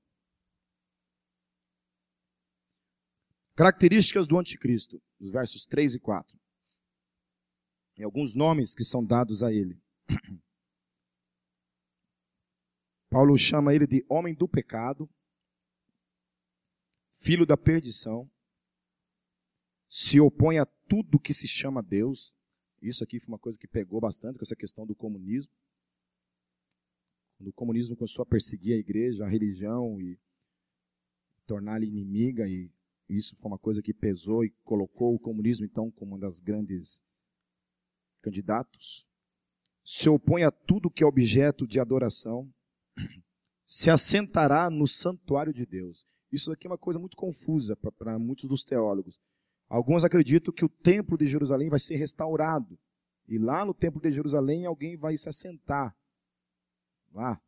[3.56, 6.36] Características do anticristo, nos versos 3 e 4.
[7.98, 9.80] E alguns nomes que são dados a ele.
[13.08, 15.08] Paulo chama ele de homem do pecado,
[17.12, 18.28] filho da perdição,
[19.88, 22.34] se opõe a tudo que se chama Deus.
[22.82, 25.54] Isso aqui foi uma coisa que pegou bastante com essa questão do comunismo.
[27.42, 30.16] Quando o comunismo começou a perseguir a igreja, a religião e
[31.48, 32.70] torná-la inimiga e
[33.10, 37.02] isso foi uma coisa que pesou e colocou o comunismo, então, como uma das grandes
[38.22, 39.08] candidatos.
[39.84, 42.48] Se opõe a tudo que é objeto de adoração.
[43.66, 46.06] Se assentará no santuário de Deus.
[46.32, 49.20] Isso aqui é uma coisa muito confusa para muitos dos teólogos.
[49.68, 52.78] Alguns acreditam que o templo de Jerusalém vai ser restaurado.
[53.28, 55.96] E lá no templo de Jerusalém alguém vai se assentar.
[57.12, 57.41] Lá.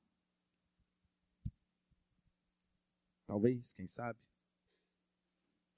[3.26, 4.20] Talvez, quem sabe?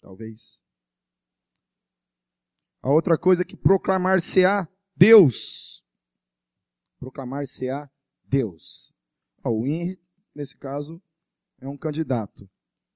[0.02, 0.64] Talvez.
[2.82, 5.84] A outra coisa é que proclamar-se-á Deus.
[7.00, 7.90] Proclamar-se-á
[8.24, 8.94] Deus.
[9.44, 10.00] O INRI,
[10.34, 11.02] nesse caso,
[11.60, 12.50] é um candidato.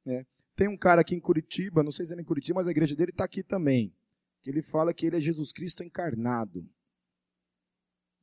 [0.05, 0.25] Né?
[0.55, 2.95] Tem um cara aqui em Curitiba, não sei se é em Curitiba, mas a igreja
[2.95, 3.95] dele está aqui também.
[4.41, 6.67] Que ele fala que ele é Jesus Cristo encarnado.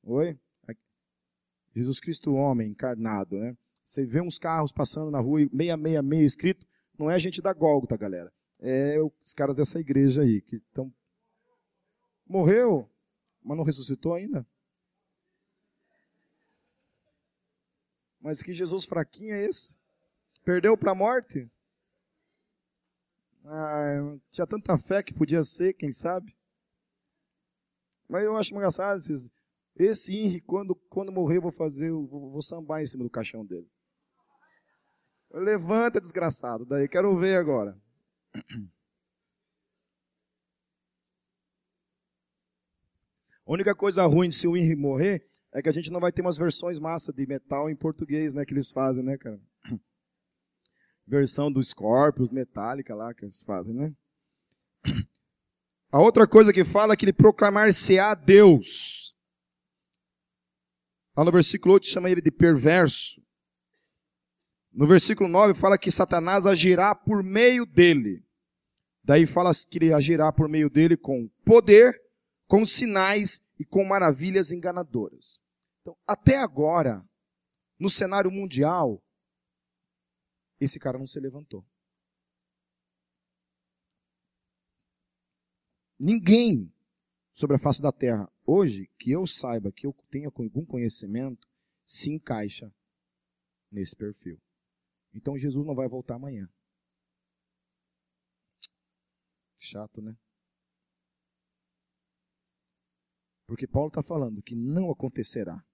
[0.03, 0.39] Oi?
[1.77, 3.57] Jesus Cristo homem encarnado, né?
[3.85, 6.67] Você vê uns carros passando na rua, 666 escrito,
[6.99, 10.93] não é gente da Gólgota, galera é os caras dessa igreja aí, que estão.
[12.27, 12.91] Morreu,
[13.43, 14.47] mas não ressuscitou ainda.
[18.21, 19.77] Mas que Jesus fraquinho é esse?
[20.45, 21.49] Perdeu para a morte?
[23.45, 26.37] Ah, tinha tanta fé que podia ser, quem sabe?
[28.09, 29.31] Mas eu acho engraçado esses.
[29.79, 33.11] Esse Henry, quando, quando morrer, eu vou fazer, eu vou, vou sambar em cima do
[33.11, 33.69] caixão dele.
[35.31, 36.65] Levanta, desgraçado.
[36.65, 37.79] Daí, quero ver agora.
[43.47, 46.11] A única coisa ruim de se o Henry morrer é que a gente não vai
[46.11, 49.41] ter umas versões massa de metal em português, né, que eles fazem, né, cara?
[51.07, 53.95] Versão do Scorpions, Metallica lá que eles fazem, né?
[55.93, 59.06] A outra coisa que fala é que ele proclamar-se-á Deus.
[61.17, 63.23] Lá no versículo 8 chama ele de perverso.
[64.71, 68.23] No versículo 9 fala que Satanás agirá por meio dele.
[69.03, 71.99] Daí fala que ele agirá por meio dele com poder,
[72.47, 75.41] com sinais e com maravilhas enganadoras.
[75.81, 77.09] Então, até agora,
[77.79, 79.03] no cenário mundial,
[80.61, 81.65] esse cara não se levantou.
[85.99, 86.71] Ninguém
[87.33, 91.49] sobre a face da terra, hoje, que eu saiba, que eu tenha algum conhecimento,
[91.85, 92.73] se encaixa
[93.71, 94.41] nesse perfil.
[95.13, 96.49] Então Jesus não vai voltar amanhã.
[99.59, 100.17] Chato, né?
[103.47, 105.65] Porque Paulo está falando que não acontecerá.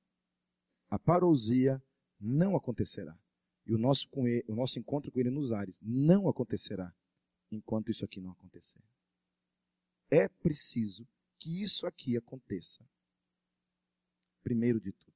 [0.88, 1.82] A parousia
[2.20, 3.18] não acontecerá.
[3.66, 6.94] E o nosso, ele, o nosso encontro com ele nos ares não acontecerá
[7.50, 8.82] enquanto isso aqui não acontecer.
[10.10, 11.08] É preciso
[11.42, 12.78] que isso aqui aconteça.
[14.44, 15.12] Primeiro de tudo.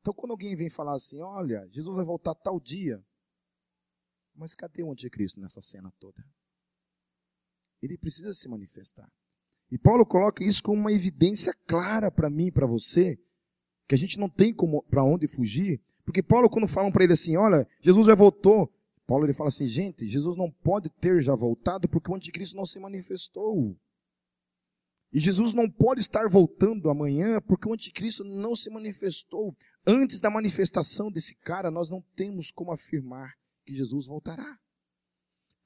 [0.00, 3.04] Então, quando alguém vem falar assim: olha, Jesus vai voltar tal dia,
[4.34, 6.24] mas cadê o anticristo nessa cena toda?
[7.82, 9.10] Ele precisa se manifestar.
[9.70, 13.18] E Paulo coloca isso como uma evidência clara para mim e para você,
[13.86, 14.54] que a gente não tem
[14.88, 18.72] para onde fugir, porque Paulo, quando falam para ele assim, olha, Jesus já voltou,
[19.06, 22.64] Paulo ele fala assim, gente, Jesus não pode ter já voltado porque o anticristo não
[22.64, 23.76] se manifestou.
[25.12, 29.56] E Jesus não pode estar voltando amanhã porque o anticristo não se manifestou.
[29.84, 34.58] Antes da manifestação desse cara, nós não temos como afirmar que Jesus voltará.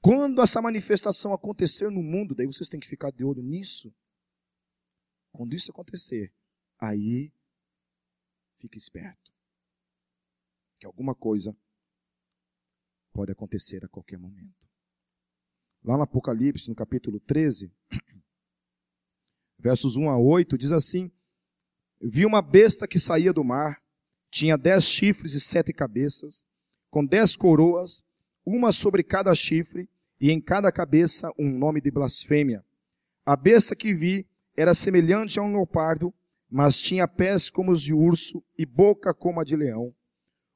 [0.01, 3.93] Quando essa manifestação acontecer no mundo, daí vocês têm que ficar de olho nisso.
[5.31, 6.33] Quando isso acontecer,
[6.79, 7.31] aí
[8.55, 9.31] fique esperto.
[10.79, 11.55] Que alguma coisa
[13.13, 14.67] pode acontecer a qualquer momento.
[15.83, 17.71] Lá no Apocalipse, no capítulo 13,
[19.65, 21.11] versos 1 a 8, diz assim:
[21.99, 23.81] Vi uma besta que saía do mar,
[24.29, 26.45] tinha dez chifres e sete cabeças,
[26.91, 28.03] com dez coroas,
[28.45, 29.89] uma sobre cada chifre,
[30.21, 32.63] e em cada cabeça um nome de blasfêmia.
[33.25, 36.13] A besta que vi era semelhante a um leopardo,
[36.47, 39.91] mas tinha pés como os de urso e boca como a de leão.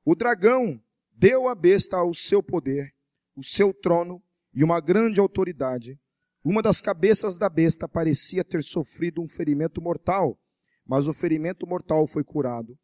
[0.05, 0.79] O dragão
[1.11, 2.93] deu à besta o seu poder,
[3.35, 4.21] o seu trono
[4.53, 5.99] e uma grande autoridade.
[6.43, 10.39] Uma das cabeças da besta parecia ter sofrido um ferimento mortal,
[10.85, 12.77] mas o ferimento mortal foi curado.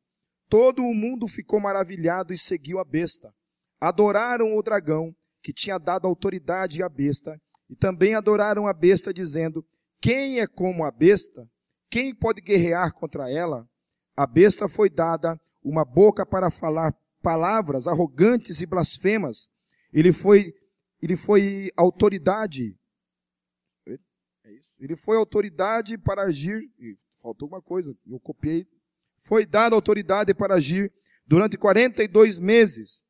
[0.50, 3.34] Todo o mundo ficou maravilhado e seguiu a besta.
[3.80, 7.39] Adoraram o dragão, que tinha dado autoridade à besta,
[7.70, 9.65] e também adoraram a besta, dizendo:
[10.00, 11.50] Quem é como a besta?
[11.89, 13.68] Quem pode guerrear contra ela?
[14.15, 19.50] A besta foi dada uma boca para falar palavras arrogantes e blasfemas.
[19.91, 20.54] Ele foi,
[21.02, 22.76] ele foi autoridade.
[24.60, 24.72] Isso.
[24.80, 26.70] Ele foi autoridade para agir.
[27.22, 28.68] Faltou uma coisa, eu copiei.
[29.20, 30.91] Foi dada autoridade para agir
[31.26, 33.04] durante 42 meses.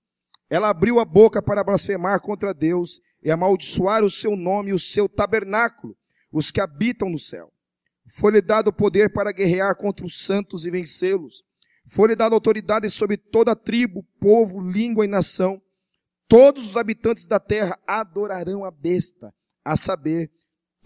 [0.49, 4.79] Ela abriu a boca para blasfemar contra Deus e amaldiçoar o seu nome e o
[4.79, 5.97] seu tabernáculo,
[6.31, 7.51] os que habitam no céu.
[8.07, 11.43] Foi-lhe dado o poder para guerrear contra os santos e vencê-los.
[11.87, 15.61] Foi-lhe dada autoridade sobre toda a tribo, povo, língua e nação.
[16.27, 20.31] Todos os habitantes da terra adorarão a besta, a saber,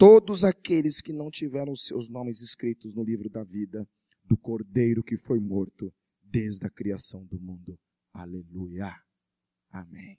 [0.00, 3.86] todos aqueles que não tiveram seus nomes escritos no livro da vida
[4.24, 7.78] do cordeiro que foi morto desde a criação do mundo.
[8.10, 8.98] Aleluia.
[9.70, 10.18] Amém.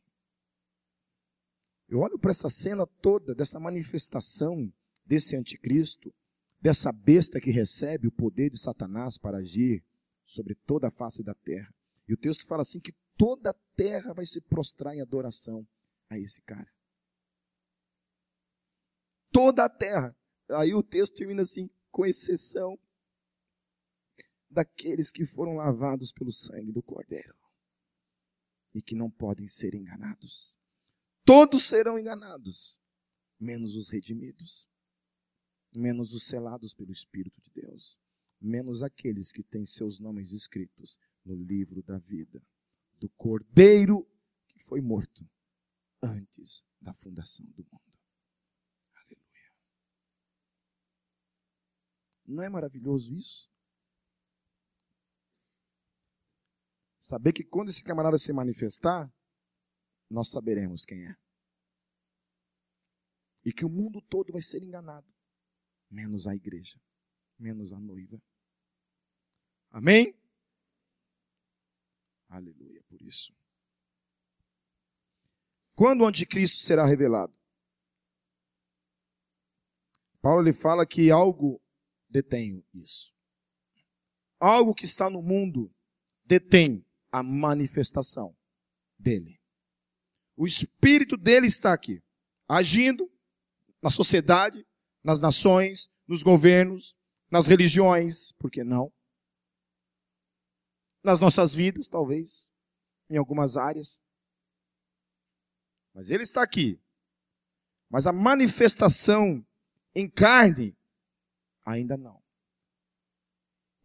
[1.89, 4.71] Eu olho para essa cena toda, dessa manifestação
[5.03, 6.13] desse anticristo,
[6.61, 9.83] dessa besta que recebe o poder de Satanás para agir
[10.23, 11.73] sobre toda a face da terra.
[12.07, 15.67] E o texto fala assim que toda a terra vai se prostrar em adoração
[16.07, 16.71] a esse cara.
[19.31, 20.15] Toda a terra.
[20.49, 22.77] Aí o texto termina assim, com exceção
[24.49, 27.35] daqueles que foram lavados pelo sangue do Cordeiro
[28.73, 30.57] e que não podem ser enganados.
[31.23, 32.79] Todos serão enganados,
[33.39, 34.67] menos os redimidos,
[35.73, 37.97] menos os selados pelo Espírito de Deus
[38.41, 42.43] menos aqueles que têm seus nomes escritos no livro da vida
[42.99, 44.07] do Cordeiro
[44.47, 45.29] que foi morto
[46.01, 47.99] antes da fundação do mundo.
[48.95, 49.53] Aleluia.
[52.31, 53.51] Não é maravilhoso isso?
[56.97, 59.11] Saber que quando esse camarada se manifestar,
[60.09, 61.15] nós saberemos quem é.
[63.43, 65.07] E que o mundo todo vai ser enganado,
[65.89, 66.79] menos a igreja,
[67.37, 68.21] menos a noiva.
[69.69, 70.17] Amém?
[72.29, 73.35] Aleluia por isso.
[75.75, 77.35] Quando o anticristo será revelado?
[80.21, 81.59] Paulo lhe fala que algo
[82.11, 83.13] detém isso.
[84.39, 85.73] Algo que está no mundo
[86.25, 88.35] detém a manifestação
[88.97, 89.39] dele.
[90.35, 92.01] O espírito dele está aqui,
[92.47, 93.11] agindo
[93.81, 94.65] na sociedade,
[95.03, 96.95] nas nações, nos governos,
[97.29, 98.91] nas religiões, por que não?
[101.03, 102.49] nas nossas vidas, talvez,
[103.09, 103.99] em algumas áreas.
[105.93, 106.79] Mas Ele está aqui.
[107.89, 109.45] Mas a manifestação
[109.93, 110.77] em carne,
[111.65, 112.21] ainda não.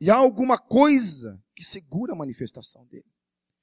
[0.01, 3.11] E há alguma coisa que segura a manifestação dele,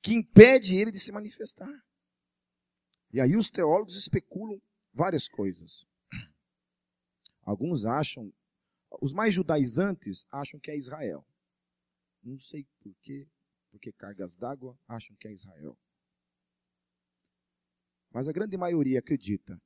[0.02, 1.72] que impede ele de se manifestar.
[3.12, 4.60] E aí os teólogos especulam
[4.92, 5.86] várias coisas.
[7.42, 8.34] Alguns acham,
[9.02, 11.26] os mais judaizantes acham que é Israel.
[12.24, 13.28] Não sei porquê,
[13.70, 15.78] porque cargas d'água acham que é Israel.
[18.12, 19.62] Mas a grande maioria acredita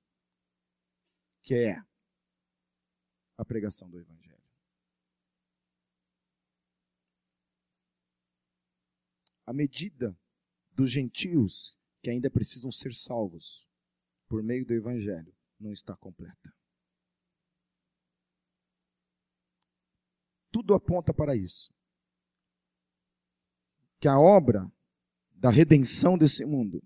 [1.43, 1.77] que é
[3.37, 4.26] a pregação do Evangelho.
[9.47, 10.15] A medida
[10.73, 13.67] dos gentios que ainda precisam ser salvos
[14.27, 16.53] por meio do Evangelho não está completa.
[20.51, 21.73] Tudo aponta para isso
[23.99, 24.71] que a obra
[25.31, 26.83] da redenção desse mundo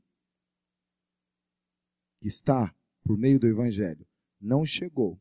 [2.19, 4.07] que está por meio do Evangelho
[4.39, 5.19] não chegou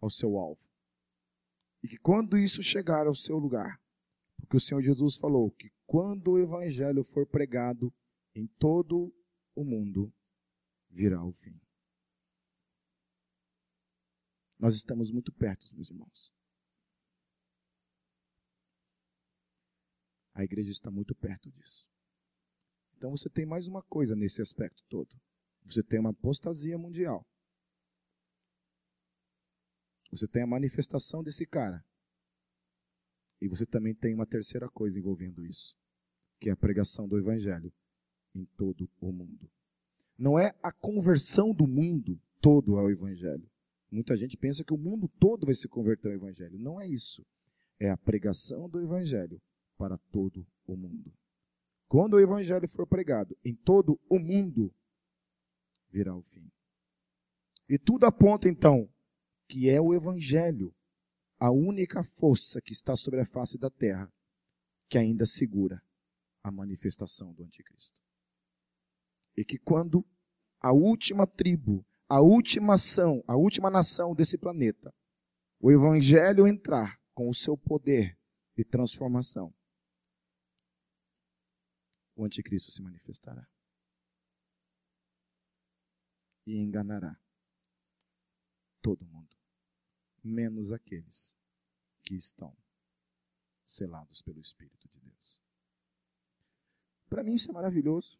[0.00, 0.68] ao seu alvo.
[1.82, 3.80] E que quando isso chegar ao seu lugar,
[4.38, 7.92] porque o Senhor Jesus falou que quando o Evangelho for pregado
[8.34, 9.12] em todo
[9.54, 10.12] o mundo,
[10.90, 11.60] virá o fim.
[14.58, 16.32] Nós estamos muito perto, meus irmãos.
[20.34, 21.88] A igreja está muito perto disso.
[22.96, 25.16] Então você tem mais uma coisa nesse aspecto todo.
[25.64, 27.26] Você tem uma apostasia mundial.
[30.10, 31.84] Você tem a manifestação desse cara.
[33.40, 35.76] E você também tem uma terceira coisa envolvendo isso,
[36.40, 37.72] que é a pregação do evangelho
[38.34, 39.50] em todo o mundo.
[40.18, 43.48] Não é a conversão do mundo todo ao evangelho.
[43.90, 46.58] Muita gente pensa que o mundo todo vai se converter ao evangelho.
[46.58, 47.24] Não é isso.
[47.78, 49.40] É a pregação do evangelho
[49.76, 51.12] para todo o mundo.
[51.88, 54.74] Quando o evangelho for pregado em todo o mundo,
[55.90, 56.50] virá o fim.
[57.68, 58.88] E tudo aponta então
[59.48, 60.74] que é o evangelho
[61.38, 64.12] a única força que está sobre a face da terra
[64.88, 65.82] que ainda segura
[66.42, 68.00] a manifestação do anticristo.
[69.36, 70.04] E que quando
[70.60, 74.92] a última tribo, a última ação, a última nação desse planeta,
[75.60, 78.18] o evangelho entrar com o seu poder
[78.56, 79.54] de transformação,
[82.16, 83.46] o anticristo se manifestará
[86.44, 87.16] e enganará
[88.82, 89.36] todo mundo,
[90.28, 91.36] menos aqueles
[92.02, 92.56] que estão
[93.66, 95.42] selados pelo Espírito de Deus.
[97.08, 98.18] Para mim isso é maravilhoso.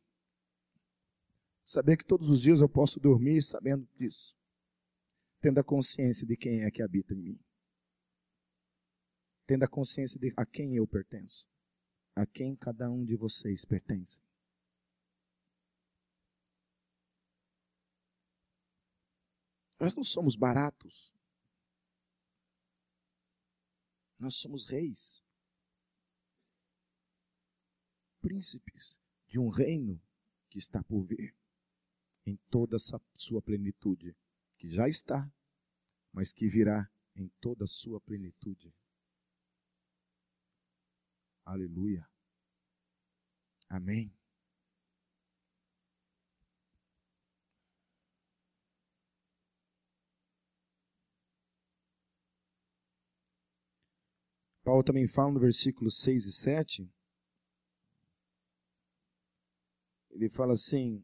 [1.65, 4.35] Saber que todos os dias eu posso dormir sabendo disso,
[5.41, 7.41] tendo a consciência de quem é que habita em mim,
[9.47, 11.47] tendo a consciência de a quem eu pertenço
[12.19, 14.21] a quem cada um de vocês pertence.
[19.79, 21.15] Nós não somos baratos.
[24.19, 25.23] Nós somos reis,
[28.21, 30.03] príncipes de um reino
[30.51, 31.35] que está por vir
[32.27, 34.17] em toda essa sua plenitude,
[34.57, 35.31] que já está,
[36.13, 38.75] mas que virá em toda a sua plenitude.
[41.45, 42.07] Aleluia.
[43.69, 44.18] Amém.
[54.69, 56.95] Paulo também fala no versículo 6 e 7.
[60.11, 61.03] Ele fala assim: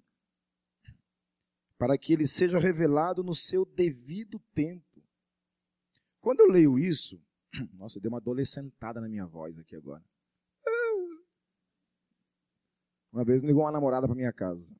[1.79, 5.03] para que ele seja revelado no seu devido tempo.
[6.21, 7.19] Quando eu leio isso,
[7.73, 10.05] nossa, deu uma adolescentada na minha voz aqui agora.
[13.11, 14.77] Uma vez ligou uma namorada para minha casa.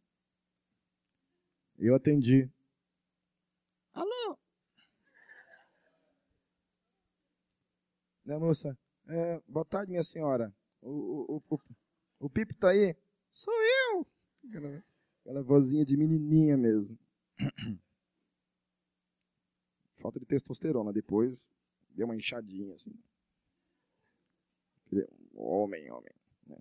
[1.79, 2.53] Eu atendi.
[8.25, 8.79] Né, moça?
[9.07, 10.55] É, boa tarde, minha senhora.
[10.81, 11.61] O, o, o,
[12.21, 12.97] o Pipe tá aí?
[13.29, 14.07] Sou eu!
[14.49, 14.85] Aquela,
[15.21, 16.99] aquela vozinha de menininha mesmo.
[19.95, 20.93] Falta de testosterona.
[20.93, 21.51] Depois
[21.91, 22.95] deu uma inchadinha assim.
[25.35, 26.15] Homem, homem.
[26.47, 26.57] Né?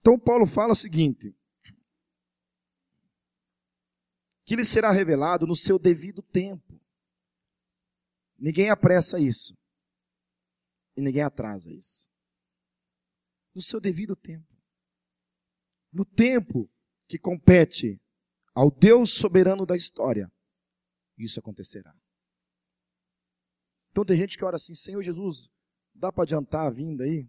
[0.00, 1.34] Então Paulo fala o seguinte:
[4.44, 6.78] que ele será revelado no seu devido tempo.
[8.38, 9.59] Ninguém apressa isso.
[11.00, 12.10] E ninguém atrasa isso.
[13.54, 14.46] No seu devido tempo.
[15.90, 16.70] No tempo
[17.08, 17.98] que compete
[18.54, 20.30] ao Deus soberano da história,
[21.16, 21.96] isso acontecerá.
[23.88, 25.48] Então tem gente que ora assim, Senhor Jesus,
[25.94, 27.26] dá para adiantar a vinda aí?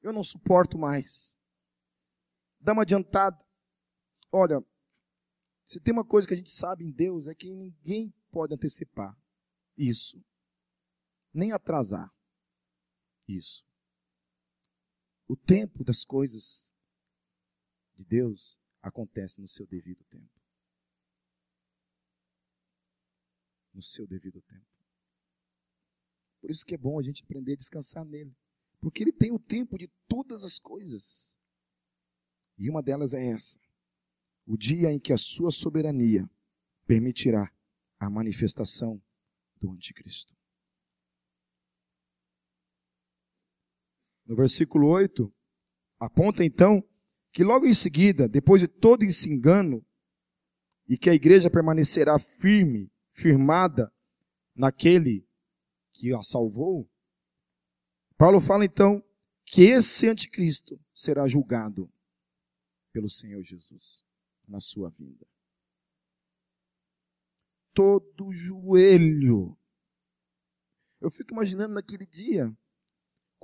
[0.00, 1.36] Eu não suporto mais
[2.60, 3.36] dá uma adiantada.
[4.30, 4.64] Olha,
[5.64, 9.18] se tem uma coisa que a gente sabe em Deus é que ninguém pode antecipar
[9.76, 10.24] isso,
[11.34, 12.15] nem atrasar
[13.28, 13.64] isso.
[15.28, 16.72] O tempo das coisas
[17.94, 20.30] de Deus acontece no seu devido tempo.
[23.74, 24.66] No seu devido tempo.
[26.40, 28.34] Por isso que é bom a gente aprender a descansar nele.
[28.80, 31.36] Porque ele tem o tempo de todas as coisas.
[32.56, 33.58] E uma delas é essa:
[34.46, 36.30] o dia em que a sua soberania
[36.86, 37.52] permitirá
[37.98, 39.02] a manifestação
[39.60, 40.35] do Anticristo.
[44.26, 45.32] No versículo 8,
[46.00, 46.82] aponta então
[47.32, 49.86] que logo em seguida, depois de todo esse engano,
[50.88, 53.92] e que a igreja permanecerá firme, firmada
[54.54, 55.26] naquele
[55.92, 56.88] que a salvou,
[58.16, 59.04] Paulo fala então
[59.44, 61.92] que esse anticristo será julgado
[62.92, 64.02] pelo Senhor Jesus
[64.48, 65.26] na sua vinda.
[67.74, 69.56] Todo joelho.
[70.98, 72.56] Eu fico imaginando naquele dia,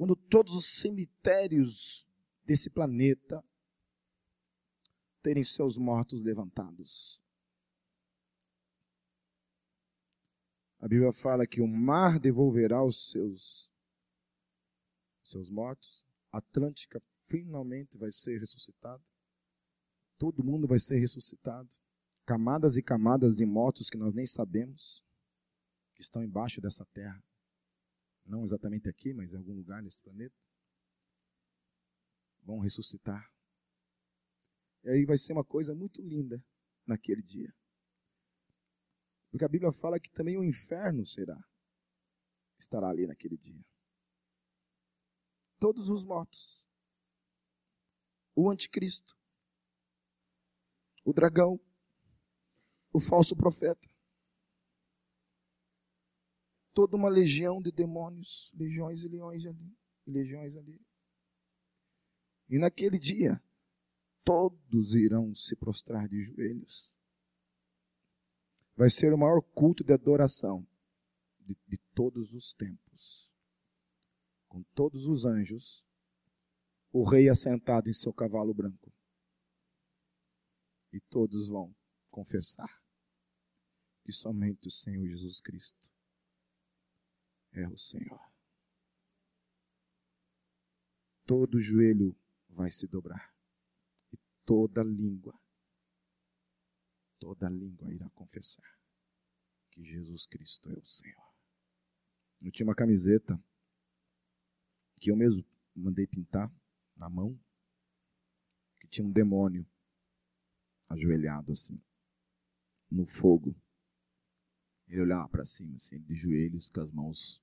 [0.03, 2.05] quando todos os cemitérios
[2.45, 3.41] desse planeta
[5.23, 7.23] terem seus mortos levantados.
[10.81, 13.71] A Bíblia fala que o mar devolverá os seus
[15.23, 16.05] seus mortos.
[16.33, 19.01] A Atlântica finalmente vai ser ressuscitada.
[20.19, 21.73] Todo mundo vai ser ressuscitado.
[22.27, 25.01] Camadas e camadas de mortos que nós nem sabemos
[25.95, 27.23] que estão embaixo dessa terra.
[28.25, 30.37] Não exatamente aqui, mas em algum lugar nesse planeta.
[32.43, 33.31] Vão ressuscitar.
[34.85, 36.45] E aí vai ser uma coisa muito linda
[36.87, 37.55] naquele dia.
[39.31, 41.39] Porque a Bíblia fala que também o inferno será,
[42.59, 43.65] estará ali naquele dia.
[45.59, 46.67] Todos os mortos.
[48.35, 49.17] O anticristo.
[51.05, 51.61] O dragão.
[52.93, 53.92] O falso profeta.
[56.75, 60.81] Toda uma legião de demônios, legiões e leões ali, legiões ali.
[62.49, 63.43] E naquele dia,
[64.25, 66.93] todos irão se prostrar de joelhos
[68.77, 70.67] vai ser o maior culto de adoração
[71.41, 73.33] de, de todos os tempos.
[74.49, 75.85] Com todos os anjos,
[76.93, 78.93] o rei assentado em seu cavalo branco.
[80.93, 81.73] E todos vão
[82.11, 82.83] confessar
[84.05, 85.92] que somente o Senhor Jesus Cristo
[87.53, 88.21] é o Senhor.
[91.27, 92.17] Todo joelho
[92.49, 93.35] vai se dobrar
[94.13, 95.39] e toda língua
[97.23, 98.69] toda língua irá confessar
[99.71, 101.33] que Jesus Cristo é o Senhor.
[102.41, 103.41] Eu tinha uma camiseta
[104.97, 106.53] que eu mesmo mandei pintar
[106.97, 107.41] na mão,
[108.81, 109.65] que tinha um demônio
[110.89, 111.81] ajoelhado assim,
[112.91, 113.55] no fogo.
[114.93, 117.41] Ele olhava para cima, assim, de joelhos, com as mãos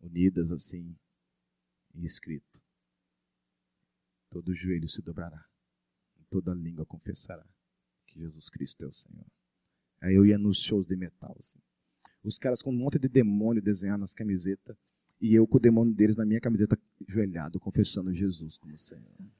[0.00, 0.96] unidas assim,
[1.94, 2.60] e escrito:
[4.28, 5.48] Todo joelho se dobrará,
[6.18, 7.46] e toda língua confessará
[8.04, 9.24] que Jesus Cristo é o Senhor.
[10.00, 11.60] Aí eu ia nos shows de metal, assim.
[12.24, 14.76] Os caras com um monte de demônio desenhado nas camisetas,
[15.20, 19.30] e eu com o demônio deles na minha camiseta, joelhado, confessando Jesus como Senhor.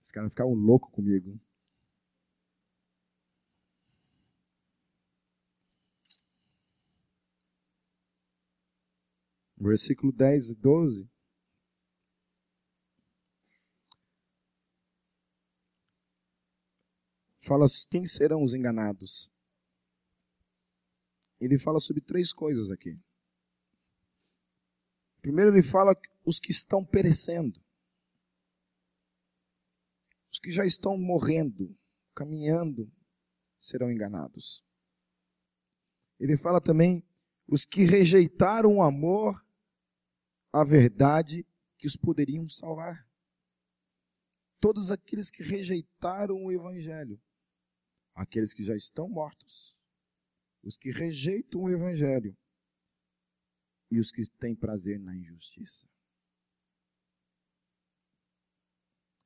[0.00, 1.38] Os caras ficavam loucos comigo.
[9.62, 11.12] Versículo 10 e 12.
[17.44, 19.30] fala quem serão os enganados.
[21.40, 22.96] Ele fala sobre três coisas aqui.
[25.20, 27.60] Primeiro, ele fala os que estão perecendo,
[30.30, 31.76] os que já estão morrendo,
[32.14, 32.90] caminhando,
[33.58, 34.64] serão enganados.
[36.18, 37.04] Ele fala também
[37.48, 39.44] os que rejeitaram o amor,
[40.52, 41.46] a verdade
[41.78, 43.08] que os poderiam salvar.
[44.60, 47.20] Todos aqueles que rejeitaram o evangelho
[48.14, 49.80] aqueles que já estão mortos,
[50.62, 52.36] os que rejeitam o Evangelho
[53.90, 55.88] e os que têm prazer na injustiça.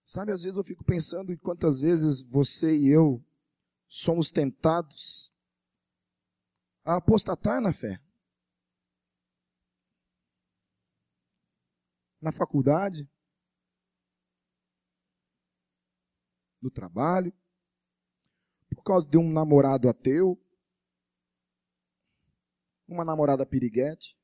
[0.05, 3.25] Sabe, às vezes eu fico pensando em quantas vezes você e eu
[3.89, 5.33] somos tentados
[6.85, 8.01] a apostatar na fé.
[12.21, 13.09] Na faculdade,
[16.63, 17.33] no trabalho,
[18.87, 20.41] causa de um namorado ateu,
[22.87, 24.17] uma namorada piriguete,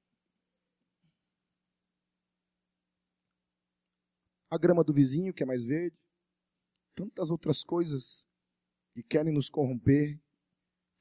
[4.49, 6.01] a grama do vizinho que é mais verde,
[6.95, 8.25] tantas outras coisas
[8.95, 10.23] que querem nos corromper,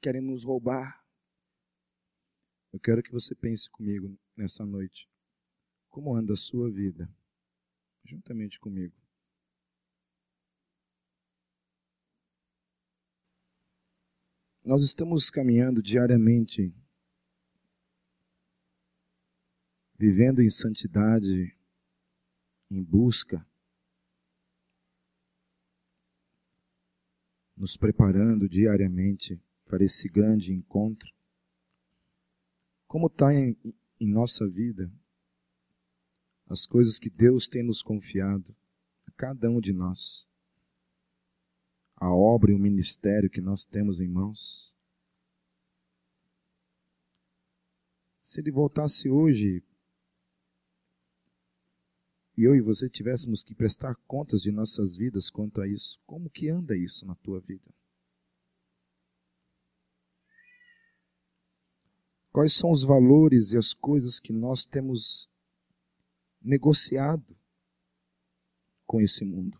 [0.00, 1.00] querem nos roubar.
[2.72, 5.11] Eu quero que você pense comigo nessa noite.
[5.92, 7.06] Como anda a sua vida?
[8.02, 8.96] Juntamente comigo.
[14.64, 16.74] Nós estamos caminhando diariamente,
[19.98, 21.54] vivendo em santidade,
[22.70, 23.46] em busca,
[27.54, 31.12] nos preparando diariamente para esse grande encontro.
[32.86, 33.54] Como está em,
[34.00, 34.90] em nossa vida
[36.52, 38.54] as coisas que Deus tem nos confiado
[39.06, 40.30] a cada um de nós?
[42.02, 44.74] a obra e o ministério que nós temos em mãos.
[48.20, 49.62] Se ele voltasse hoje,
[52.36, 56.48] eu e você tivéssemos que prestar contas de nossas vidas quanto a isso, como que
[56.48, 57.72] anda isso na tua vida?
[62.32, 65.30] Quais são os valores e as coisas que nós temos
[66.42, 67.36] negociado
[68.86, 69.58] com esse mundo?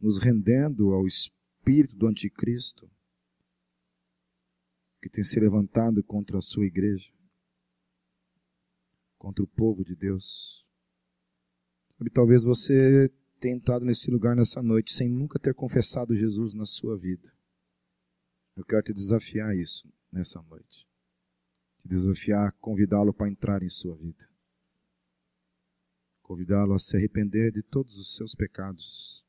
[0.00, 2.90] Nos rendendo ao espírito do anticristo
[5.04, 7.12] que tem se levantado contra a sua igreja,
[9.18, 10.66] contra o povo de Deus.
[11.90, 16.64] Sabe, talvez você tenha entrado nesse lugar nessa noite sem nunca ter confessado Jesus na
[16.64, 17.30] sua vida.
[18.56, 20.88] Eu quero te desafiar isso nessa noite.
[21.84, 24.26] Te desafiar, convidá-lo para entrar em sua vida.
[26.22, 29.22] Convidá-lo a se arrepender de todos os seus pecados.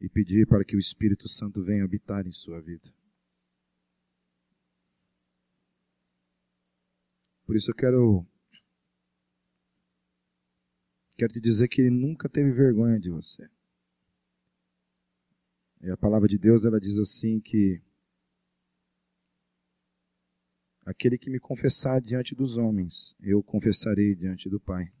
[0.00, 2.94] E pedir para que o Espírito Santo venha habitar em sua vida.
[7.44, 8.24] Por isso eu quero
[11.16, 13.50] quero te dizer que ele nunca teve vergonha de você.
[15.80, 17.82] E a palavra de Deus ela diz assim que
[20.86, 24.92] aquele que me confessar diante dos homens, eu confessarei diante do Pai.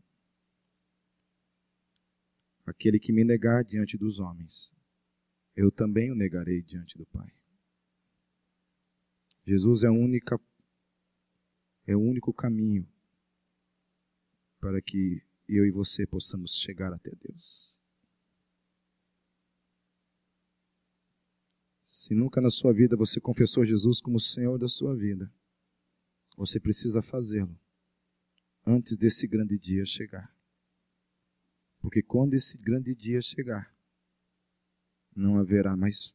[2.66, 4.74] Aquele que me negar diante dos homens,
[5.54, 7.32] eu também o negarei diante do Pai.
[9.46, 10.40] Jesus é única
[11.86, 12.84] é o único caminho
[14.58, 17.80] para que eu e você possamos chegar até Deus.
[21.80, 25.32] Se nunca na sua vida você confessou Jesus como Senhor da sua vida,
[26.36, 27.58] você precisa fazê-lo
[28.66, 30.34] antes desse grande dia chegar.
[31.80, 33.74] Porque quando esse grande dia chegar,
[35.14, 36.14] não haverá mais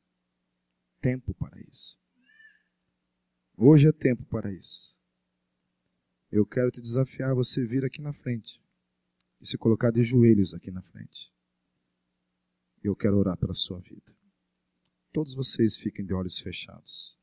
[0.99, 1.99] tempo para isso.
[3.57, 5.01] Hoje é tempo para isso.
[6.31, 8.61] Eu quero te desafiar você vir aqui na frente
[9.39, 11.33] e se colocar de joelhos aqui na frente.
[12.83, 14.15] Eu quero orar pela sua vida.
[15.11, 17.20] Todos vocês fiquem de olhos fechados.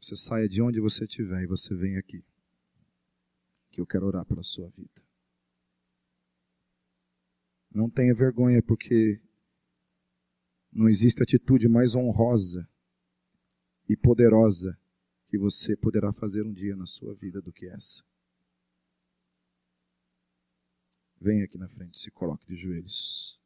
[0.00, 2.24] Você saia de onde você estiver e você vem aqui.
[3.70, 5.02] Que eu quero orar pela sua vida.
[7.70, 9.22] Não tenha vergonha, porque
[10.72, 12.68] não existe atitude mais honrosa
[13.88, 14.78] e poderosa
[15.28, 18.02] que você poderá fazer um dia na sua vida do que essa.
[21.20, 23.38] Venha aqui na frente, se coloque de joelhos.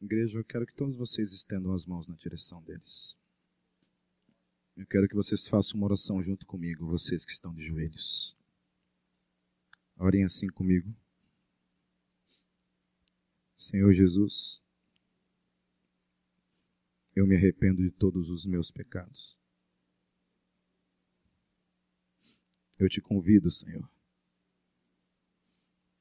[0.00, 3.18] Igreja, eu quero que todos vocês estendam as mãos na direção deles.
[4.76, 8.36] Eu quero que vocês façam uma oração junto comigo, vocês que estão de joelhos.
[9.96, 10.94] Orem assim comigo.
[13.56, 14.62] Senhor Jesus,
[17.14, 19.38] eu me arrependo de todos os meus pecados.
[22.78, 23.90] Eu te convido, Senhor,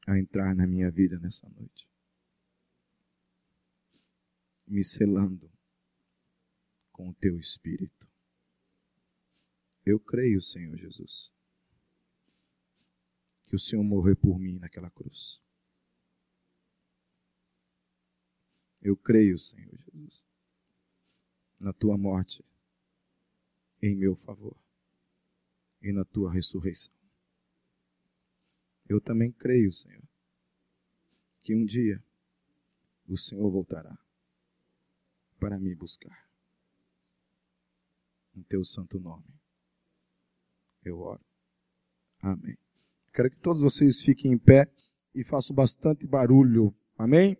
[0.05, 1.89] a entrar na minha vida nessa noite
[4.67, 5.51] me selando
[6.91, 8.07] com o teu espírito.
[9.85, 11.31] Eu creio, Senhor Jesus,
[13.45, 15.41] que o Senhor morreu por mim naquela cruz.
[18.81, 20.25] Eu creio, Senhor Jesus,
[21.59, 22.43] na tua morte
[23.81, 24.57] em meu favor
[25.81, 26.93] e na tua ressurreição.
[28.87, 30.03] Eu também creio, Senhor,
[31.43, 32.03] que um dia
[33.07, 33.95] o Senhor voltará
[35.39, 36.27] para me buscar.
[38.35, 39.44] Em teu santo nome.
[40.85, 41.19] Eu oro.
[42.21, 42.55] Amém.
[43.11, 44.69] Quero que todos vocês fiquem em pé
[45.13, 46.73] e façam bastante barulho.
[46.97, 47.37] Amém?